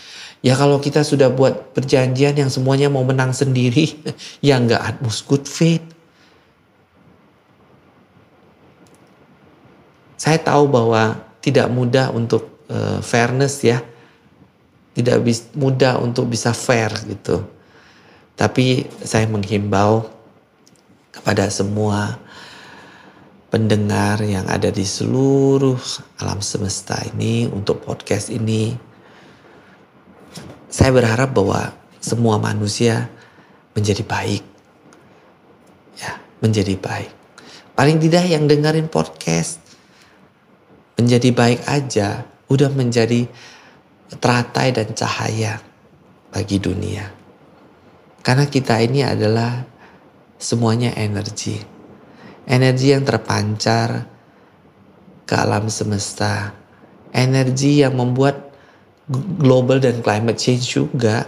Ya 0.40 0.54
kalau 0.54 0.78
kita 0.78 1.02
sudah 1.02 1.28
buat 1.28 1.74
perjanjian 1.74 2.38
yang 2.38 2.48
semuanya 2.48 2.86
mau 2.86 3.02
menang 3.02 3.34
sendiri, 3.34 3.98
ya 4.46 4.62
nggak 4.62 4.78
atmos 4.78 5.26
good 5.26 5.44
faith. 5.44 5.82
Saya 10.14 10.38
tahu 10.38 10.70
bahwa 10.70 11.18
tidak 11.42 11.66
mudah 11.72 12.14
untuk 12.14 12.62
uh, 12.70 13.02
fairness 13.02 13.58
ya, 13.66 13.82
tidak 14.94 15.22
mudah 15.54 16.02
untuk 16.02 16.26
bisa 16.30 16.50
fair 16.50 16.90
gitu. 17.06 17.46
Tapi 18.34 18.88
saya 19.04 19.28
menghimbau 19.28 20.08
kepada 21.12 21.46
semua 21.52 22.16
pendengar 23.50 24.22
yang 24.22 24.46
ada 24.46 24.70
di 24.70 24.86
seluruh 24.86 25.76
alam 26.22 26.38
semesta 26.40 26.96
ini 27.12 27.50
untuk 27.50 27.82
podcast 27.82 28.30
ini. 28.30 28.72
Saya 30.70 30.94
berharap 30.94 31.34
bahwa 31.34 31.74
semua 31.98 32.38
manusia 32.38 33.10
menjadi 33.74 34.06
baik. 34.06 34.44
Ya, 35.98 36.16
menjadi 36.40 36.78
baik. 36.78 37.10
Paling 37.74 37.98
tidak 37.98 38.24
yang 38.30 38.46
dengerin 38.46 38.86
podcast 38.86 39.58
menjadi 41.00 41.32
baik 41.32 41.60
aja, 41.64 42.28
udah 42.52 42.68
menjadi 42.70 43.24
teratai 44.18 44.74
dan 44.74 44.90
cahaya 44.90 45.62
bagi 46.34 46.58
dunia. 46.58 47.06
Karena 48.20 48.44
kita 48.50 48.82
ini 48.82 49.06
adalah 49.06 49.64
semuanya 50.36 50.92
energi. 50.98 51.56
Energi 52.44 52.90
yang 52.90 53.06
terpancar 53.06 54.08
ke 55.24 55.34
alam 55.38 55.70
semesta. 55.70 56.52
Energi 57.14 57.82
yang 57.82 57.94
membuat 57.94 58.50
global 59.38 59.78
dan 59.78 60.02
climate 60.02 60.38
change 60.38 60.66
juga. 60.66 61.26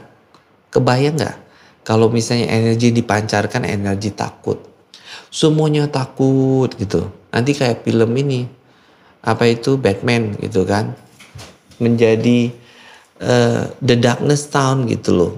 Kebayang 0.73 1.17
nggak? 1.19 1.37
Kalau 1.83 2.11
misalnya 2.11 2.51
energi 2.51 2.95
dipancarkan 2.95 3.67
energi 3.67 4.15
takut. 4.15 4.59
Semuanya 5.31 5.91
takut 5.91 6.71
gitu. 6.79 7.11
Nanti 7.35 7.55
kayak 7.57 7.83
film 7.83 8.11
ini. 8.15 8.47
Apa 9.23 9.47
itu 9.51 9.79
Batman 9.79 10.35
gitu 10.39 10.67
kan. 10.67 10.95
Menjadi 11.83 12.62
uh, 13.23 13.71
The 13.79 13.97
Darkness 13.97 14.51
Town 14.51 14.91
gitu 14.91 15.11
loh. 15.15 15.33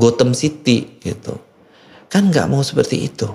Gotham 0.00 0.32
City 0.32 0.98
gitu. 1.04 1.36
Kan 2.08 2.32
nggak 2.32 2.48
mau 2.48 2.64
seperti 2.64 3.06
itu. 3.06 3.28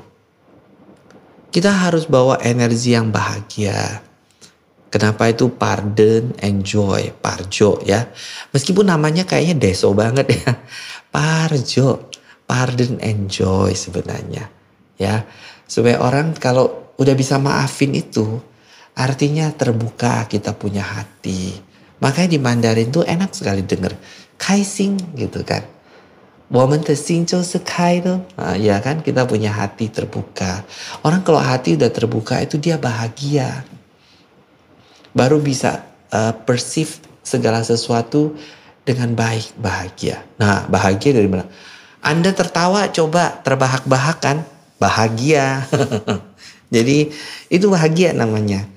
Kita 1.54 1.72
harus 1.72 2.10
bawa 2.10 2.42
energi 2.44 2.92
yang 2.92 3.13
bahagia. 3.13 4.04
Kenapa 4.92 5.27
itu 5.32 5.51
pardon, 5.56 6.36
enjoy, 6.39 7.15
parjo 7.20 7.80
ya. 7.84 8.12
Meskipun 8.51 8.92
namanya 8.92 9.24
kayaknya 9.24 9.56
deso 9.56 9.92
banget 9.92 10.39
ya. 10.39 10.51
Parjo, 11.15 12.12
pardon, 12.44 13.00
enjoy 13.00 13.72
sebenarnya. 13.72 14.51
Ya, 14.96 15.27
supaya 15.68 16.00
orang 16.00 16.36
kalau 16.36 16.92
udah 16.96 17.15
bisa 17.15 17.36
maafin 17.39 17.92
itu, 17.96 18.39
artinya 18.96 19.51
terbuka 19.51 20.27
kita 20.32 20.56
punya 20.56 20.84
hati. 20.84 21.56
Makanya 22.03 22.29
di 22.35 22.39
Mandarin 22.39 22.89
tuh 22.91 23.07
enak 23.07 23.31
sekali 23.31 23.63
denger. 23.63 23.95
Kaising 24.35 25.15
gitu 25.15 25.43
kan. 25.47 25.63
Woman 26.51 26.83
tersinco 26.85 27.41
tuh. 27.41 28.17
Nah, 28.37 28.55
ya 28.59 28.77
kan 28.83 29.01
kita 29.01 29.25
punya 29.25 29.49
hati 29.49 29.89
terbuka. 29.89 30.61
Orang 31.01 31.25
kalau 31.25 31.41
hati 31.41 31.73
udah 31.73 31.89
terbuka 31.89 32.37
itu 32.43 32.61
dia 32.61 32.77
bahagia. 32.77 33.65
Baru 35.15 35.39
bisa 35.39 35.87
uh, 36.11 36.35
perceive 36.35 37.01
segala 37.25 37.65
sesuatu 37.65 38.37
dengan 38.85 39.17
baik 39.17 39.57
bahagia. 39.57 40.21
Nah 40.37 40.69
bahagia 40.69 41.17
dari 41.17 41.25
mana? 41.25 41.49
Anda 42.05 42.31
tertawa 42.37 42.85
coba 42.93 43.41
terbahak-bahakan? 43.41 44.45
Bahagia. 44.77 45.65
Jadi 46.75 47.09
itu 47.49 47.65
bahagia 47.65 48.13
namanya. 48.13 48.69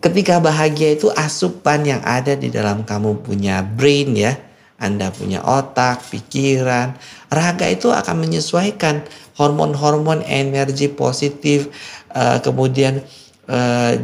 Ketika 0.00 0.38
bahagia 0.38 0.94
itu 0.94 1.08
asupan 1.12 1.82
yang 1.82 2.02
ada 2.04 2.36
di 2.36 2.52
dalam 2.52 2.84
kamu 2.84 3.24
punya 3.24 3.64
brain 3.64 4.12
ya 4.12 4.36
anda 4.76 5.08
punya 5.08 5.40
otak, 5.40 6.04
pikiran, 6.12 7.00
raga 7.32 7.64
itu 7.64 7.88
akan 7.88 8.28
menyesuaikan 8.28 9.00
hormon-hormon 9.40 10.20
energi 10.28 10.92
positif, 10.92 11.72
uh, 12.12 12.36
kemudian 12.44 13.00
uh, 13.48 13.96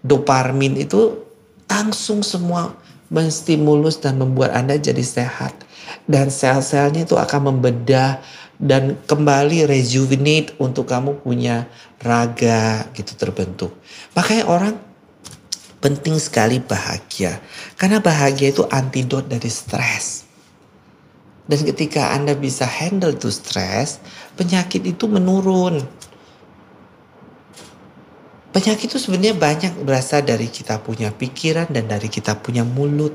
dopamin 0.00 0.80
itu 0.80 1.20
langsung 1.68 2.24
semua 2.24 2.72
menstimulus 3.12 4.00
dan 4.00 4.16
membuat 4.16 4.56
Anda 4.56 4.80
jadi 4.80 5.04
sehat. 5.04 5.52
Dan 6.08 6.32
sel-selnya 6.32 7.04
itu 7.04 7.20
akan 7.20 7.52
membedah 7.52 8.24
dan 8.56 8.96
kembali 9.04 9.68
rejuvenate 9.68 10.56
untuk 10.56 10.88
kamu 10.88 11.20
punya 11.20 11.68
raga 12.00 12.88
gitu 12.96 13.12
terbentuk. 13.20 13.76
Makanya 14.16 14.48
orang 14.48 14.74
penting 15.84 16.16
sekali 16.16 16.64
bahagia. 16.64 17.44
Karena 17.76 18.00
bahagia 18.00 18.56
itu 18.56 18.64
antidot 18.72 19.28
dari 19.28 19.52
stres. 19.52 20.24
Dan 21.44 21.60
ketika 21.60 22.16
Anda 22.16 22.32
bisa 22.32 22.64
handle 22.64 23.12
tuh 23.20 23.28
stres, 23.28 24.00
penyakit 24.40 24.80
itu 24.80 25.04
menurun. 25.04 25.84
Penyakit 28.56 28.88
itu 28.88 28.96
sebenarnya 28.96 29.36
banyak 29.36 29.84
berasal 29.84 30.24
dari 30.24 30.48
kita 30.48 30.80
punya 30.80 31.12
pikiran 31.12 31.68
dan 31.68 31.84
dari 31.84 32.08
kita 32.08 32.32
punya 32.40 32.64
mulut. 32.64 33.12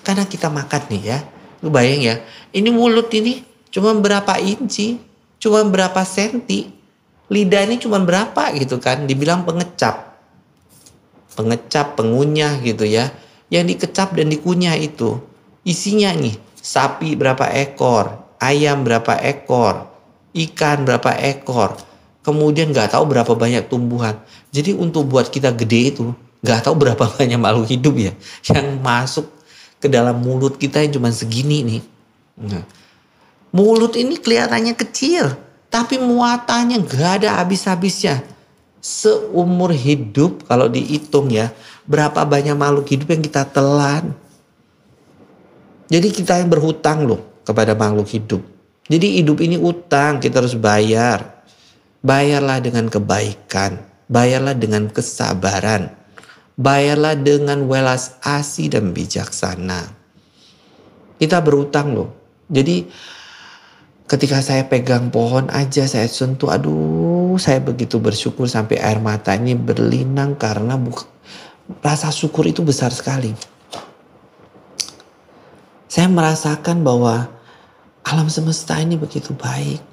Karena 0.00 0.24
kita 0.24 0.48
makan 0.48 0.88
nih 0.88 1.02
ya. 1.04 1.18
Lu 1.60 1.68
bayang 1.68 2.00
ya, 2.00 2.16
ini 2.56 2.72
mulut 2.72 3.12
ini 3.12 3.44
cuma 3.68 3.92
berapa 3.92 4.40
inci, 4.40 4.96
cuma 5.36 5.60
berapa 5.66 6.00
senti. 6.08 6.72
Lidah 7.28 7.68
ini 7.68 7.76
cuma 7.76 8.00
berapa 8.00 8.48
gitu 8.56 8.80
kan, 8.80 9.04
dibilang 9.04 9.44
pengecap 9.44 10.07
pengecap, 11.38 11.94
pengunyah 11.94 12.58
gitu 12.66 12.82
ya. 12.82 13.14
Yang 13.48 13.78
dikecap 13.78 14.18
dan 14.18 14.28
dikunyah 14.28 14.74
itu 14.76 15.22
isinya 15.62 16.10
nih 16.12 16.34
sapi 16.58 17.14
berapa 17.14 17.48
ekor, 17.54 18.36
ayam 18.42 18.82
berapa 18.82 19.14
ekor, 19.22 19.88
ikan 20.34 20.84
berapa 20.84 21.14
ekor, 21.16 21.78
kemudian 22.26 22.74
nggak 22.74 22.92
tahu 22.92 23.08
berapa 23.08 23.32
banyak 23.32 23.70
tumbuhan. 23.70 24.18
Jadi 24.52 24.76
untuk 24.76 25.08
buat 25.08 25.32
kita 25.32 25.54
gede 25.54 25.80
itu 25.96 26.04
nggak 26.44 26.60
tahu 26.66 26.74
berapa 26.76 27.04
banyak 27.18 27.40
makhluk 27.40 27.70
hidup 27.70 27.94
ya 27.96 28.12
yang 28.52 28.82
masuk 28.84 29.30
ke 29.78 29.86
dalam 29.86 30.18
mulut 30.18 30.58
kita 30.58 30.82
yang 30.82 30.98
cuma 30.98 31.08
segini 31.14 31.64
nih. 31.64 31.82
Nah, 32.38 32.64
mulut 33.54 33.96
ini 33.96 34.18
kelihatannya 34.18 34.74
kecil, 34.76 35.32
tapi 35.72 35.96
muatannya 35.96 36.84
nggak 36.84 37.10
ada 37.22 37.40
habis-habisnya 37.40 38.37
seumur 38.78 39.74
hidup 39.74 40.46
kalau 40.46 40.70
dihitung 40.70 41.28
ya 41.34 41.50
berapa 41.88 42.22
banyak 42.22 42.54
makhluk 42.54 42.86
hidup 42.90 43.08
yang 43.10 43.22
kita 43.24 43.42
telan. 43.48 44.14
Jadi 45.88 46.08
kita 46.12 46.36
yang 46.38 46.52
berhutang 46.52 47.08
loh 47.08 47.42
kepada 47.42 47.72
makhluk 47.72 48.08
hidup. 48.12 48.42
Jadi 48.88 49.20
hidup 49.20 49.40
ini 49.40 49.56
utang 49.56 50.20
kita 50.20 50.44
harus 50.44 50.56
bayar. 50.56 51.40
Bayarlah 51.98 52.62
dengan 52.62 52.86
kebaikan, 52.86 53.82
bayarlah 54.06 54.54
dengan 54.54 54.86
kesabaran, 54.86 55.90
bayarlah 56.54 57.18
dengan 57.18 57.66
welas 57.66 58.14
asih 58.22 58.70
dan 58.70 58.94
bijaksana. 58.94 59.90
Kita 61.18 61.42
berutang 61.42 61.98
loh. 61.98 62.14
Jadi 62.46 62.86
ketika 64.06 64.38
saya 64.40 64.62
pegang 64.70 65.10
pohon 65.10 65.50
aja 65.50 65.84
saya 65.90 66.06
sentuh 66.06 66.54
aduh 66.54 67.17
saya 67.36 67.60
begitu 67.60 68.00
bersyukur 68.00 68.48
sampai 68.48 68.80
air 68.80 68.96
mata 68.96 69.36
ini 69.36 69.52
berlinang 69.52 70.40
karena 70.40 70.80
buka, 70.80 71.04
rasa 71.84 72.08
syukur 72.08 72.48
itu 72.48 72.64
besar 72.64 72.88
sekali. 72.88 73.36
Saya 75.84 76.08
merasakan 76.08 76.80
bahwa 76.80 77.28
alam 78.08 78.32
semesta 78.32 78.80
ini 78.80 78.96
begitu 78.96 79.36
baik. 79.36 79.84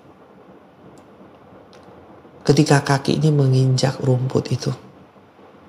Ketika 2.48 2.80
kaki 2.86 3.20
ini 3.20 3.34
menginjak 3.34 4.00
rumput 4.00 4.54
itu 4.54 4.72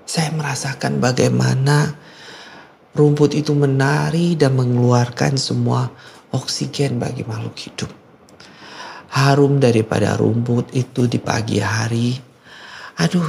saya 0.06 0.30
merasakan 0.30 1.02
bagaimana 1.02 1.98
rumput 2.94 3.34
itu 3.34 3.50
menari 3.58 4.38
dan 4.38 4.54
mengeluarkan 4.54 5.34
semua 5.34 5.90
oksigen 6.30 7.02
bagi 7.02 7.26
makhluk 7.26 7.58
hidup 7.58 7.90
harum 9.16 9.56
daripada 9.56 10.12
rumput 10.20 10.76
itu 10.76 11.08
di 11.08 11.16
pagi 11.16 11.56
hari. 11.56 12.12
Aduh, 13.00 13.24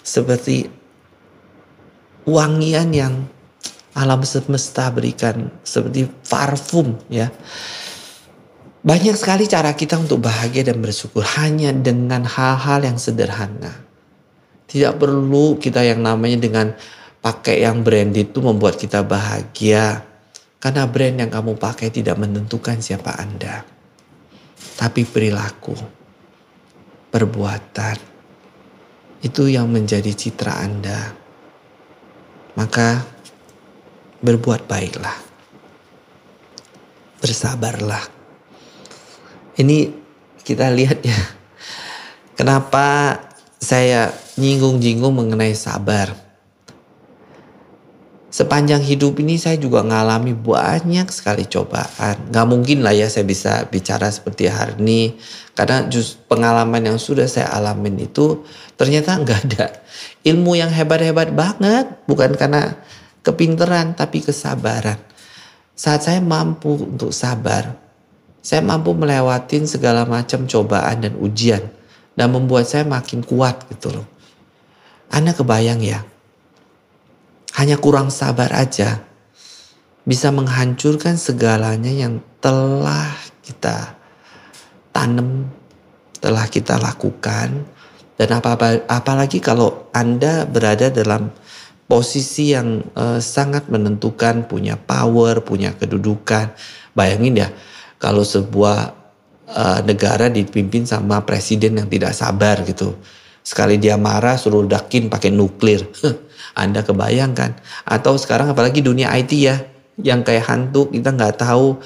seperti 0.00 0.64
wangian 2.24 2.88
yang 2.96 3.14
alam 3.92 4.24
semesta 4.24 4.88
berikan 4.88 5.52
seperti 5.60 6.08
parfum 6.32 6.96
ya. 7.12 7.28
Banyak 8.84 9.16
sekali 9.16 9.48
cara 9.48 9.72
kita 9.72 9.96
untuk 9.96 10.24
bahagia 10.24 10.60
dan 10.68 10.80
bersyukur 10.80 11.24
hanya 11.40 11.72
dengan 11.72 12.28
hal-hal 12.28 12.84
yang 12.84 13.00
sederhana. 13.00 13.72
Tidak 14.68 15.00
perlu 15.00 15.56
kita 15.56 15.80
yang 15.80 16.04
namanya 16.04 16.36
dengan 16.36 16.66
pakai 17.24 17.64
yang 17.64 17.80
brand 17.80 18.12
itu 18.12 18.44
membuat 18.44 18.76
kita 18.76 19.00
bahagia. 19.00 20.04
Karena 20.60 20.84
brand 20.84 21.16
yang 21.16 21.32
kamu 21.32 21.56
pakai 21.56 21.88
tidak 21.92 22.20
menentukan 22.20 22.80
siapa 22.84 23.16
Anda 23.16 23.73
tapi 24.74 25.04
perilaku, 25.06 25.76
perbuatan 27.12 27.96
itu 29.24 29.48
yang 29.48 29.72
menjadi 29.72 30.12
citra 30.12 30.60
Anda. 30.60 31.00
Maka 32.54 33.00
berbuat 34.20 34.68
baiklah. 34.68 35.16
Bersabarlah. 37.24 38.04
Ini 39.56 39.88
kita 40.44 40.68
lihat 40.68 41.00
ya. 41.00 41.18
Kenapa 42.36 43.16
saya 43.56 44.12
nyinggung-nyinggung 44.36 45.14
mengenai 45.16 45.56
sabar. 45.56 46.23
Sepanjang 48.34 48.82
hidup 48.82 49.22
ini 49.22 49.38
saya 49.38 49.54
juga 49.54 49.86
ngalami 49.86 50.34
banyak 50.34 51.06
sekali 51.14 51.46
cobaan. 51.46 52.34
Gak 52.34 52.46
mungkin 52.50 52.82
lah 52.82 52.90
ya 52.90 53.06
saya 53.06 53.22
bisa 53.22 53.62
bicara 53.70 54.10
seperti 54.10 54.50
hari 54.50 54.74
ini. 54.82 55.14
Karena 55.54 55.86
just 55.86 56.26
pengalaman 56.26 56.82
yang 56.82 56.98
sudah 56.98 57.30
saya 57.30 57.46
alamin 57.54 58.10
itu 58.10 58.42
ternyata 58.74 59.14
nggak 59.22 59.40
ada 59.46 59.66
ilmu 60.26 60.58
yang 60.58 60.66
hebat-hebat 60.74 61.30
banget. 61.30 61.86
Bukan 62.10 62.34
karena 62.34 62.74
kepinteran 63.22 63.94
tapi 63.94 64.18
kesabaran. 64.18 64.98
Saat 65.78 66.10
saya 66.10 66.18
mampu 66.18 66.74
untuk 66.74 67.14
sabar, 67.14 67.78
saya 68.42 68.66
mampu 68.66 68.98
melewatin 68.98 69.70
segala 69.70 70.02
macam 70.10 70.50
cobaan 70.50 71.06
dan 71.06 71.14
ujian. 71.22 71.62
Dan 72.14 72.30
membuat 72.30 72.66
saya 72.66 72.86
makin 72.86 73.26
kuat 73.26 73.66
gitu 73.70 73.90
loh. 73.90 74.06
Anda 75.10 75.34
kebayang 75.34 75.82
ya, 75.82 76.06
hanya 77.54 77.78
kurang 77.78 78.10
sabar 78.10 78.50
aja 78.54 79.02
bisa 80.04 80.28
menghancurkan 80.28 81.16
segalanya 81.16 81.88
yang 81.88 82.20
telah 82.42 83.08
kita 83.40 83.96
tanam, 84.92 85.48
telah 86.20 86.44
kita 86.50 86.76
lakukan 86.76 87.64
dan 88.14 88.28
apa, 88.30 88.54
apa 88.54 88.68
apalagi 88.86 89.42
kalau 89.42 89.90
Anda 89.90 90.46
berada 90.46 90.86
dalam 90.92 91.34
posisi 91.90 92.54
yang 92.54 92.80
uh, 92.94 93.18
sangat 93.18 93.66
menentukan, 93.66 94.46
punya 94.46 94.78
power, 94.78 95.42
punya 95.42 95.74
kedudukan. 95.74 96.54
Bayangin 96.94 97.34
ya, 97.42 97.48
kalau 97.98 98.22
sebuah 98.22 98.78
uh, 99.50 99.80
negara 99.82 100.30
dipimpin 100.30 100.86
sama 100.86 101.26
presiden 101.26 101.82
yang 101.82 101.88
tidak 101.90 102.14
sabar 102.14 102.62
gitu. 102.62 102.94
Sekali 103.44 103.76
dia 103.76 103.98
marah 104.00 104.38
suruh 104.38 104.64
dakin 104.64 105.10
pakai 105.10 105.34
nuklir. 105.34 105.84
Anda 106.54 106.86
kebayangkan. 106.86 107.58
Atau 107.86 108.18
sekarang 108.18 108.50
apalagi 108.50 108.80
dunia 108.80 109.10
IT 109.14 109.34
ya. 109.34 109.62
Yang 109.94 110.30
kayak 110.30 110.46
hantu 110.50 110.90
kita 110.90 111.14
nggak 111.14 111.38
tahu 111.38 111.78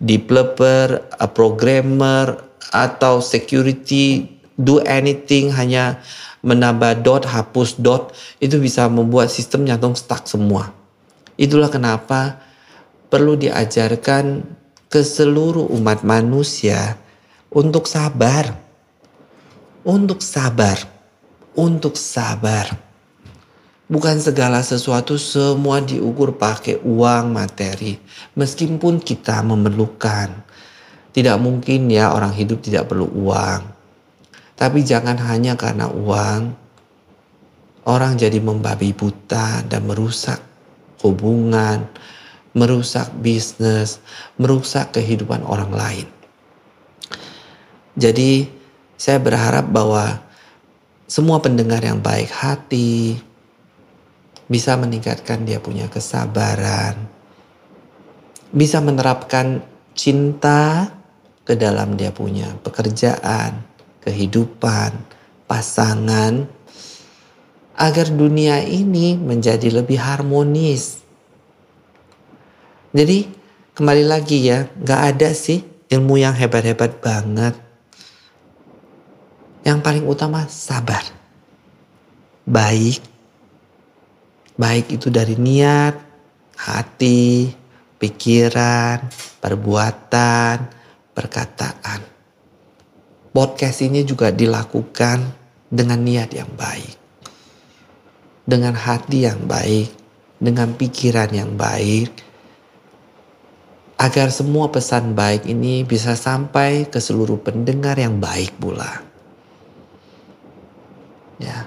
developer, 0.00 1.04
programmer, 1.36 2.40
atau 2.72 3.18
security 3.20 4.24
do 4.56 4.80
anything 4.86 5.50
hanya 5.52 5.98
menambah 6.40 7.04
dot, 7.04 7.28
hapus 7.28 7.76
dot, 7.76 8.16
itu 8.40 8.56
bisa 8.56 8.88
membuat 8.88 9.28
sistem 9.28 9.68
jantung 9.68 9.92
stuck 9.92 10.24
semua. 10.24 10.72
Itulah 11.36 11.68
kenapa 11.68 12.40
perlu 13.12 13.36
diajarkan 13.36 14.44
ke 14.88 15.00
seluruh 15.04 15.68
umat 15.76 16.00
manusia 16.04 16.96
untuk 17.52 17.84
sabar. 17.84 18.56
Untuk 19.84 20.20
sabar. 20.24 20.80
Untuk 21.56 21.96
sabar. 21.96 22.89
Bukan 23.90 24.22
segala 24.22 24.62
sesuatu 24.62 25.18
semua 25.18 25.82
diukur 25.82 26.38
pakai 26.38 26.78
uang 26.78 27.34
materi. 27.34 27.98
Meskipun 28.38 29.02
kita 29.02 29.42
memerlukan. 29.42 30.30
Tidak 31.10 31.36
mungkin 31.42 31.90
ya 31.90 32.14
orang 32.14 32.30
hidup 32.30 32.62
tidak 32.62 32.86
perlu 32.86 33.10
uang. 33.10 33.66
Tapi 34.54 34.86
jangan 34.86 35.18
hanya 35.18 35.58
karena 35.58 35.90
uang. 35.90 36.54
Orang 37.82 38.14
jadi 38.14 38.38
membabi 38.38 38.94
buta 38.94 39.66
dan 39.66 39.82
merusak 39.82 40.38
hubungan, 41.02 41.90
merusak 42.54 43.10
bisnis, 43.18 43.98
merusak 44.38 44.94
kehidupan 44.94 45.42
orang 45.42 45.74
lain. 45.74 46.06
Jadi 47.98 48.46
saya 48.94 49.18
berharap 49.18 49.66
bahwa 49.66 50.22
semua 51.10 51.42
pendengar 51.42 51.82
yang 51.82 51.98
baik 51.98 52.30
hati, 52.30 53.18
bisa 54.50 54.74
meningkatkan 54.74 55.46
dia 55.46 55.62
punya 55.62 55.86
kesabaran, 55.86 56.98
bisa 58.50 58.82
menerapkan 58.82 59.62
cinta 59.94 60.90
ke 61.46 61.54
dalam 61.54 61.94
dia 61.94 62.10
punya 62.10 62.50
pekerjaan, 62.58 63.62
kehidupan, 64.02 64.90
pasangan, 65.46 66.50
agar 67.78 68.06
dunia 68.10 68.58
ini 68.66 69.14
menjadi 69.14 69.70
lebih 69.70 70.02
harmonis. 70.02 70.98
Jadi 72.90 73.30
kembali 73.78 74.04
lagi 74.04 74.50
ya, 74.50 74.66
nggak 74.66 75.00
ada 75.14 75.30
sih 75.30 75.62
ilmu 75.94 76.18
yang 76.18 76.34
hebat-hebat 76.34 76.98
banget. 76.98 77.54
Yang 79.62 79.78
paling 79.78 80.04
utama 80.10 80.48
sabar, 80.50 81.04
baik, 82.48 83.09
Baik 84.60 85.00
itu 85.00 85.08
dari 85.08 85.40
niat, 85.40 85.96
hati, 86.60 87.48
pikiran, 87.96 89.08
perbuatan, 89.40 90.56
perkataan. 91.16 92.00
Podcast 93.32 93.80
ini 93.80 94.04
juga 94.04 94.28
dilakukan 94.28 95.24
dengan 95.72 96.04
niat 96.04 96.36
yang 96.36 96.52
baik. 96.52 96.92
Dengan 98.44 98.76
hati 98.76 99.24
yang 99.24 99.48
baik, 99.48 99.96
dengan 100.36 100.76
pikiran 100.76 101.32
yang 101.32 101.56
baik, 101.56 102.12
agar 103.96 104.28
semua 104.28 104.68
pesan 104.68 105.16
baik 105.16 105.48
ini 105.48 105.88
bisa 105.88 106.12
sampai 106.12 106.84
ke 106.84 107.00
seluruh 107.00 107.40
pendengar 107.40 107.96
yang 107.96 108.20
baik 108.20 108.52
pula. 108.60 109.04
Ya, 111.40 111.64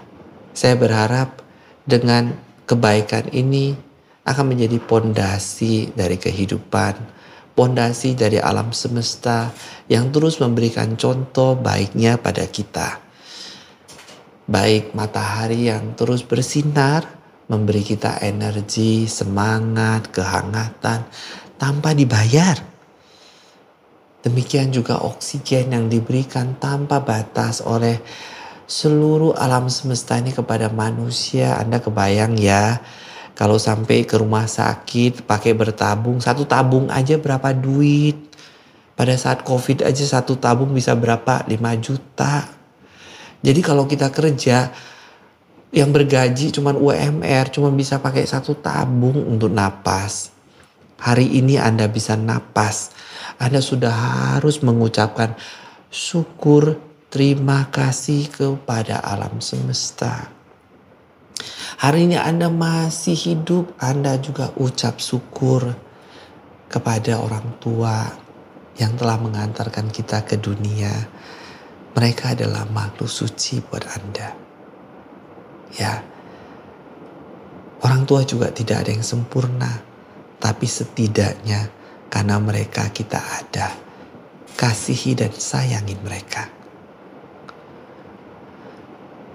saya 0.53 0.77
berharap 0.77 1.41
dengan 1.89 2.52
kebaikan 2.63 3.31
ini 3.35 3.75
akan 4.23 4.55
menjadi 4.55 4.79
pondasi 4.79 5.91
dari 5.91 6.15
kehidupan, 6.15 6.95
pondasi 7.53 8.15
dari 8.15 8.39
alam 8.39 8.71
semesta 8.71 9.51
yang 9.91 10.09
terus 10.15 10.39
memberikan 10.39 10.95
contoh 10.95 11.59
baiknya 11.59 12.15
pada 12.15 12.47
kita. 12.47 13.03
Baik 14.47 14.91
matahari 14.91 15.71
yang 15.71 15.95
terus 15.95 16.23
bersinar, 16.23 17.07
memberi 17.47 17.83
kita 17.83 18.19
energi, 18.23 19.07
semangat, 19.07 20.11
kehangatan 20.11 21.07
tanpa 21.59 21.95
dibayar. 21.95 22.59
Demikian 24.23 24.71
juga 24.71 25.03
oksigen 25.03 25.75
yang 25.75 25.85
diberikan 25.91 26.55
tanpa 26.55 27.03
batas 27.03 27.59
oleh 27.59 27.99
seluruh 28.69 29.35
alam 29.35 29.67
semesta 29.67 30.15
ini 30.17 30.31
kepada 30.31 30.71
manusia. 30.71 31.59
Anda 31.59 31.83
kebayang 31.83 32.39
ya, 32.39 32.79
kalau 33.33 33.57
sampai 33.57 34.05
ke 34.05 34.21
rumah 34.21 34.45
sakit 34.45 35.25
pakai 35.25 35.57
bertabung, 35.57 36.21
satu 36.21 36.45
tabung 36.45 36.89
aja 36.93 37.17
berapa 37.17 37.49
duit. 37.51 38.29
Pada 38.93 39.17
saat 39.17 39.41
covid 39.41 39.81
aja 39.81 40.05
satu 40.05 40.37
tabung 40.37 40.69
bisa 40.69 40.93
berapa? 40.93 41.41
5 41.49 41.57
juta. 41.81 42.45
Jadi 43.41 43.59
kalau 43.65 43.89
kita 43.89 44.13
kerja 44.13 44.69
yang 45.73 45.89
bergaji 45.89 46.53
cuman 46.53 46.77
UMR 46.77 47.49
cuma 47.49 47.73
bisa 47.73 47.97
pakai 47.97 48.29
satu 48.29 48.53
tabung 48.61 49.17
untuk 49.25 49.49
napas. 49.49 50.29
Hari 51.01 51.41
ini 51.41 51.57
Anda 51.57 51.89
bisa 51.89 52.13
napas. 52.13 52.93
Anda 53.41 53.59
sudah 53.59 53.91
harus 54.37 54.61
mengucapkan 54.61 55.33
syukur 55.89 56.92
Terima 57.13 57.69
kasih 57.69 58.25
kepada 58.25 58.97
alam 58.97 59.37
semesta. 59.37 60.33
Hari 61.77 62.09
ini 62.09 62.17
Anda 62.17 62.49
masih 62.49 63.13
hidup, 63.13 63.77
Anda 63.77 64.17
juga 64.17 64.49
ucap 64.57 64.97
syukur 64.97 65.77
kepada 66.65 67.21
orang 67.21 67.61
tua 67.61 68.09
yang 68.81 68.97
telah 68.97 69.21
mengantarkan 69.21 69.93
kita 69.93 70.25
ke 70.25 70.41
dunia. 70.41 70.89
Mereka 71.93 72.33
adalah 72.33 72.65
makhluk 72.73 73.13
suci 73.13 73.61
buat 73.61 73.85
Anda. 73.93 74.33
Ya, 75.77 76.01
orang 77.85 78.09
tua 78.09 78.25
juga 78.25 78.49
tidak 78.49 78.89
ada 78.89 78.89
yang 78.89 79.05
sempurna, 79.05 79.69
tapi 80.41 80.65
setidaknya 80.65 81.69
karena 82.09 82.41
mereka 82.41 82.89
kita 82.89 83.21
ada, 83.21 83.69
kasihi 84.57 85.13
dan 85.13 85.29
sayangi 85.29 85.93
mereka 86.01 86.62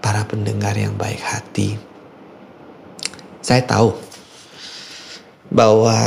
para 0.09 0.25
pendengar 0.25 0.73
yang 0.73 0.97
baik 0.97 1.21
hati. 1.21 1.77
Saya 3.45 3.61
tahu 3.69 3.93
bahwa 5.53 6.01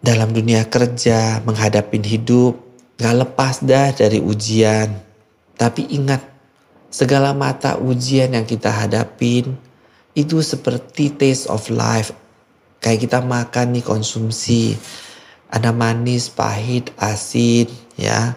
dalam 0.00 0.32
dunia 0.32 0.64
kerja 0.64 1.44
menghadapi 1.44 2.00
hidup 2.00 2.56
gak 2.96 3.12
lepas 3.12 3.60
dah 3.60 3.92
dari 3.92 4.24
ujian. 4.24 5.04
Tapi 5.52 5.84
ingat 6.00 6.24
segala 6.88 7.36
mata 7.36 7.76
ujian 7.76 8.32
yang 8.32 8.48
kita 8.48 8.72
hadapin 8.72 9.52
itu 10.16 10.40
seperti 10.40 11.12
taste 11.12 11.44
of 11.52 11.68
life. 11.68 12.16
Kayak 12.80 13.04
kita 13.04 13.20
makan 13.20 13.76
nih 13.76 13.84
konsumsi. 13.84 14.80
Ada 15.52 15.76
manis, 15.76 16.32
pahit, 16.32 16.88
asin 16.96 17.68
ya 18.00 18.32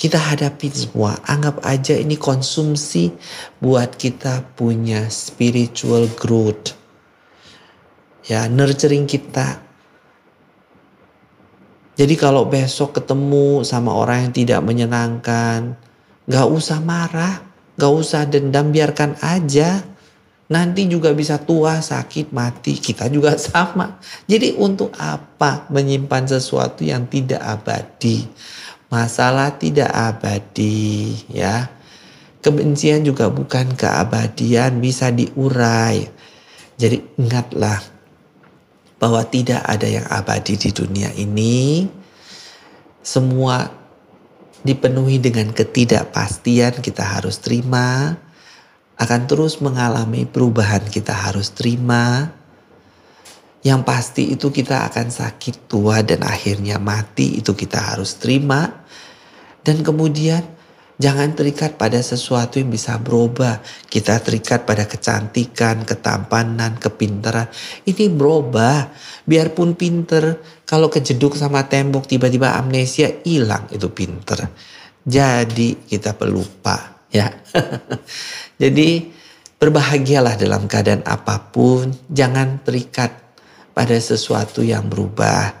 kita 0.00 0.16
hadapi 0.16 0.72
semua. 0.72 1.20
Anggap 1.28 1.60
aja 1.60 1.92
ini 1.92 2.16
konsumsi 2.16 3.12
buat 3.60 4.00
kita 4.00 4.56
punya 4.56 5.12
spiritual 5.12 6.08
growth. 6.16 6.72
ya 8.24 8.48
nurturing 8.48 9.04
kita. 9.04 9.60
Jadi 12.00 12.14
kalau 12.16 12.48
besok 12.48 12.96
ketemu 12.96 13.60
sama 13.60 13.92
orang 13.92 14.24
yang 14.24 14.32
tidak 14.32 14.60
menyenangkan, 14.64 15.76
gak 16.24 16.48
usah 16.48 16.80
marah, 16.80 17.44
gak 17.76 17.92
usah 17.92 18.24
dendam, 18.24 18.72
biarkan 18.72 19.20
aja. 19.20 19.84
Nanti 20.48 20.88
juga 20.88 21.12
bisa 21.12 21.36
tua, 21.42 21.84
sakit, 21.84 22.32
mati. 22.32 22.80
Kita 22.80 23.04
juga 23.12 23.36
sama. 23.52 24.00
Jadi 24.24 24.56
untuk 24.56 24.96
apa 24.96 25.68
menyimpan 25.68 26.24
sesuatu 26.24 26.88
yang 26.88 27.04
tidak 27.10 27.42
abadi? 27.44 28.24
Masalah 28.90 29.54
tidak 29.54 29.86
abadi 29.94 31.14
ya. 31.30 31.70
Kebencian 32.42 33.06
juga 33.06 33.30
bukan 33.30 33.78
keabadian, 33.78 34.82
bisa 34.82 35.14
diurai. 35.14 36.10
Jadi 36.74 36.98
ingatlah 37.20 37.78
bahwa 38.98 39.22
tidak 39.28 39.62
ada 39.62 39.86
yang 39.86 40.08
abadi 40.10 40.58
di 40.58 40.70
dunia 40.74 41.12
ini. 41.14 41.86
Semua 43.04 43.68
dipenuhi 44.66 45.22
dengan 45.22 45.54
ketidakpastian 45.54 46.82
kita 46.82 47.04
harus 47.04 47.38
terima. 47.38 48.18
Akan 48.98 49.24
terus 49.30 49.62
mengalami 49.62 50.26
perubahan 50.26 50.82
kita 50.88 51.14
harus 51.14 51.52
terima. 51.54 52.32
Yang 53.60 53.80
pasti 53.84 54.22
itu 54.32 54.48
kita 54.48 54.88
akan 54.88 55.12
sakit 55.12 55.68
tua 55.68 56.00
dan 56.00 56.24
akhirnya 56.24 56.80
mati 56.80 57.40
itu 57.40 57.52
kita 57.52 57.94
harus 57.94 58.16
terima. 58.16 58.86
Dan 59.60 59.84
kemudian 59.84 60.60
Jangan 61.00 61.32
terikat 61.32 61.80
pada 61.80 61.96
sesuatu 61.96 62.60
yang 62.60 62.68
bisa 62.68 63.00
berubah. 63.00 63.64
Kita 63.88 64.20
terikat 64.20 64.68
pada 64.68 64.84
kecantikan, 64.84 65.88
ketampanan, 65.88 66.76
kepintaran. 66.76 67.48
Ini 67.88 68.12
berubah. 68.12 68.92
Biarpun 69.24 69.80
pinter, 69.80 70.44
kalau 70.68 70.92
kejeduk 70.92 71.40
sama 71.40 71.64
tembok 71.64 72.04
tiba-tiba 72.04 72.52
amnesia 72.52 73.08
hilang 73.24 73.64
itu 73.72 73.88
pinter. 73.88 74.44
Jadi 75.00 75.88
kita 75.88 76.12
pelupa 76.20 77.08
ya. 77.08 77.32
Jadi 78.60 79.08
berbahagialah 79.56 80.36
dalam 80.36 80.68
keadaan 80.68 81.00
apa 81.08 81.48
pun. 81.48 81.96
Jangan 82.12 82.60
terikat 82.60 83.29
pada 83.80 83.96
sesuatu 83.96 84.60
yang 84.60 84.92
berubah. 84.92 85.56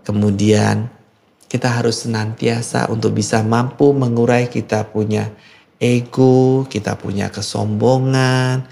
Kemudian 0.00 0.88
kita 1.44 1.68
harus 1.68 2.08
senantiasa 2.08 2.88
untuk 2.88 3.12
bisa 3.20 3.44
mampu 3.44 3.92
mengurai 3.92 4.48
kita 4.48 4.88
punya 4.88 5.28
ego, 5.76 6.64
kita 6.72 6.96
punya 6.96 7.28
kesombongan. 7.28 8.64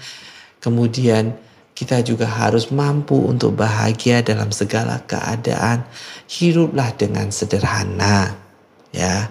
Kemudian 0.57 1.37
kita 1.77 2.01
juga 2.01 2.25
harus 2.25 2.73
mampu 2.73 3.29
untuk 3.29 3.53
bahagia 3.53 4.25
dalam 4.25 4.49
segala 4.49 5.05
keadaan. 5.05 5.85
Hiduplah 6.25 6.97
dengan 6.97 7.29
sederhana. 7.29 8.33
Ya. 8.89 9.29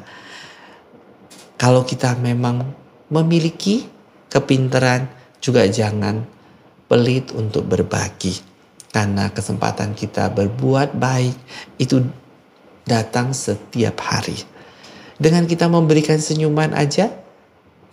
Kalau 1.59 1.83
kita 1.83 2.15
memang 2.15 2.63
memiliki 3.11 3.91
kepintaran, 4.31 5.11
juga 5.43 5.67
jangan 5.67 6.23
pelit 6.87 7.35
untuk 7.35 7.67
berbagi. 7.67 8.55
Karena 8.97 9.29
kesempatan 9.29 9.93
kita 9.93 10.33
berbuat 10.33 10.97
baik 10.97 11.37
itu 11.77 12.01
datang 12.89 13.37
setiap 13.37 14.01
hari. 14.01 14.41
Dengan 15.21 15.45
kita 15.45 15.69
memberikan 15.69 16.17
senyuman 16.17 16.73
aja, 16.73 17.13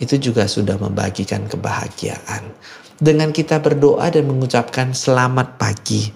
itu 0.00 0.16
juga 0.16 0.48
sudah 0.48 0.80
membagikan 0.80 1.44
kebahagiaan. 1.44 2.56
Dengan 2.96 3.36
kita 3.36 3.60
berdoa 3.60 4.08
dan 4.08 4.24
mengucapkan 4.24 4.96
selamat 4.96 5.60
pagi, 5.60 6.08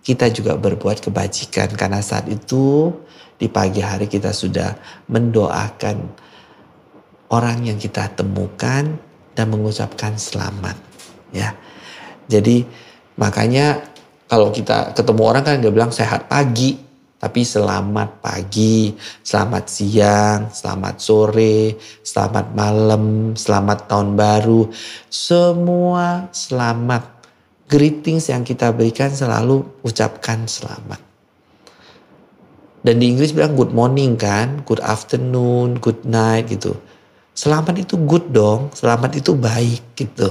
kita 0.00 0.32
juga 0.32 0.56
berbuat 0.56 1.04
kebajikan 1.04 1.68
karena 1.76 2.00
saat 2.00 2.24
itu 2.32 2.88
di 3.36 3.52
pagi 3.52 3.84
hari 3.84 4.08
kita 4.08 4.32
sudah 4.32 4.80
mendoakan 5.12 6.08
orang 7.28 7.68
yang 7.68 7.76
kita 7.76 8.08
temukan 8.16 8.96
dan 9.36 9.46
mengucapkan 9.52 10.16
selamat 10.16 10.80
ya. 11.36 11.52
Jadi 12.32 12.64
makanya 13.20 13.91
kalau 14.32 14.48
kita 14.48 14.96
ketemu 14.96 15.22
orang 15.28 15.44
kan 15.44 15.60
dia 15.60 15.68
bilang 15.68 15.92
sehat 15.92 16.24
pagi 16.24 16.80
tapi 17.20 17.46
selamat 17.46 18.18
pagi, 18.18 18.90
selamat 19.22 19.64
siang, 19.70 20.50
selamat 20.50 20.98
sore, 20.98 21.78
selamat 22.02 22.50
malam, 22.50 23.36
selamat 23.38 23.86
tahun 23.86 24.18
baru. 24.18 24.66
Semua 25.06 26.26
selamat. 26.34 27.22
Greetings 27.70 28.26
yang 28.26 28.42
kita 28.42 28.74
berikan 28.74 29.14
selalu 29.14 29.62
ucapkan 29.86 30.50
selamat. 30.50 30.98
Dan 32.82 32.98
di 32.98 33.14
Inggris 33.14 33.30
bilang 33.30 33.54
good 33.54 33.70
morning 33.70 34.18
kan, 34.18 34.66
good 34.66 34.82
afternoon, 34.82 35.78
good 35.78 36.02
night 36.02 36.50
gitu. 36.50 36.74
Selamat 37.38 37.78
itu 37.78 37.94
good 38.02 38.34
dong, 38.34 38.74
selamat 38.74 39.22
itu 39.22 39.38
baik 39.38 39.94
gitu. 39.94 40.26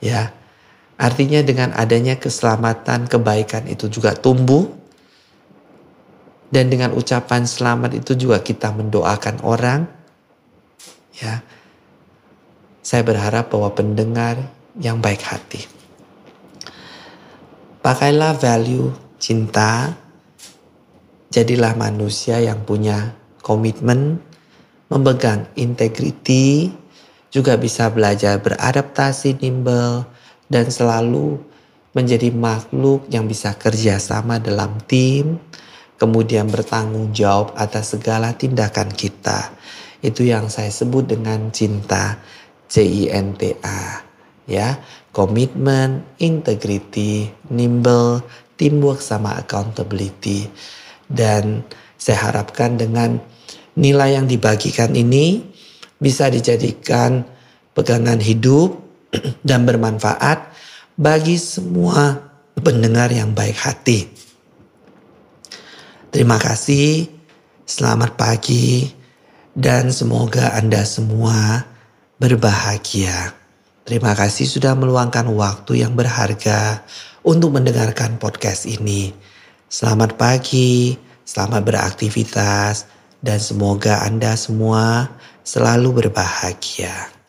Ya. 0.00 0.32
Artinya 1.02 1.42
dengan 1.42 1.74
adanya 1.74 2.14
keselamatan, 2.14 3.10
kebaikan 3.10 3.66
itu 3.66 3.90
juga 3.90 4.14
tumbuh, 4.14 4.70
dan 6.54 6.70
dengan 6.70 6.94
ucapan 6.94 7.42
selamat 7.42 7.98
itu 7.98 8.14
juga 8.14 8.38
kita 8.38 8.70
mendoakan 8.70 9.42
orang. 9.42 9.82
Ya. 11.18 11.42
Saya 12.86 13.02
berharap 13.02 13.50
bahwa 13.50 13.74
pendengar 13.74 14.38
yang 14.78 15.02
baik 15.02 15.26
hati. 15.26 15.66
Pakailah 17.82 18.38
value 18.38 18.94
cinta. 19.18 19.98
Jadilah 21.32 21.72
manusia 21.74 22.38
yang 22.44 22.60
punya 22.68 23.16
komitmen, 23.40 24.20
memegang 24.92 25.48
integriti, 25.56 26.68
juga 27.32 27.56
bisa 27.56 27.88
belajar 27.88 28.36
beradaptasi 28.44 29.40
nimble 29.40 30.11
dan 30.52 30.68
selalu 30.68 31.40
menjadi 31.96 32.28
makhluk 32.28 33.08
yang 33.08 33.24
bisa 33.24 33.56
kerjasama 33.56 34.36
dalam 34.36 34.76
tim, 34.84 35.40
kemudian 35.96 36.52
bertanggung 36.52 37.16
jawab 37.16 37.56
atas 37.56 37.96
segala 37.96 38.36
tindakan 38.36 38.92
kita. 38.92 39.56
Itu 40.04 40.28
yang 40.28 40.52
saya 40.52 40.68
sebut 40.68 41.08
dengan 41.08 41.48
cinta, 41.48 42.20
C-I-N-T-A. 42.68 44.12
Ya, 44.50 44.82
komitmen, 45.14 46.04
integrity, 46.18 47.30
nimble, 47.48 48.20
teamwork 48.60 49.00
sama 49.00 49.38
accountability. 49.38 50.50
Dan 51.06 51.64
saya 51.94 52.28
harapkan 52.28 52.74
dengan 52.76 53.22
nilai 53.78 54.18
yang 54.18 54.26
dibagikan 54.26 54.92
ini 54.98 55.40
bisa 56.02 56.26
dijadikan 56.26 57.22
pegangan 57.78 58.18
hidup 58.18 58.81
dan 59.48 59.68
bermanfaat 59.68 60.52
bagi 60.96 61.36
semua 61.36 62.20
pendengar 62.60 63.12
yang 63.12 63.32
baik 63.32 63.56
hati. 63.56 64.08
Terima 66.12 66.36
kasih, 66.36 67.08
selamat 67.64 68.20
pagi, 68.20 68.92
dan 69.56 69.88
semoga 69.88 70.52
Anda 70.52 70.84
semua 70.84 71.64
berbahagia. 72.20 73.32
Terima 73.88 74.12
kasih 74.12 74.46
sudah 74.46 74.76
meluangkan 74.76 75.26
waktu 75.32 75.82
yang 75.82 75.96
berharga 75.96 76.84
untuk 77.24 77.56
mendengarkan 77.56 78.20
podcast 78.20 78.68
ini. 78.68 79.10
Selamat 79.72 80.20
pagi, 80.20 81.00
selamat 81.24 81.64
beraktivitas, 81.64 82.86
dan 83.24 83.40
semoga 83.40 84.04
Anda 84.04 84.36
semua 84.36 85.08
selalu 85.42 86.04
berbahagia. 86.04 87.21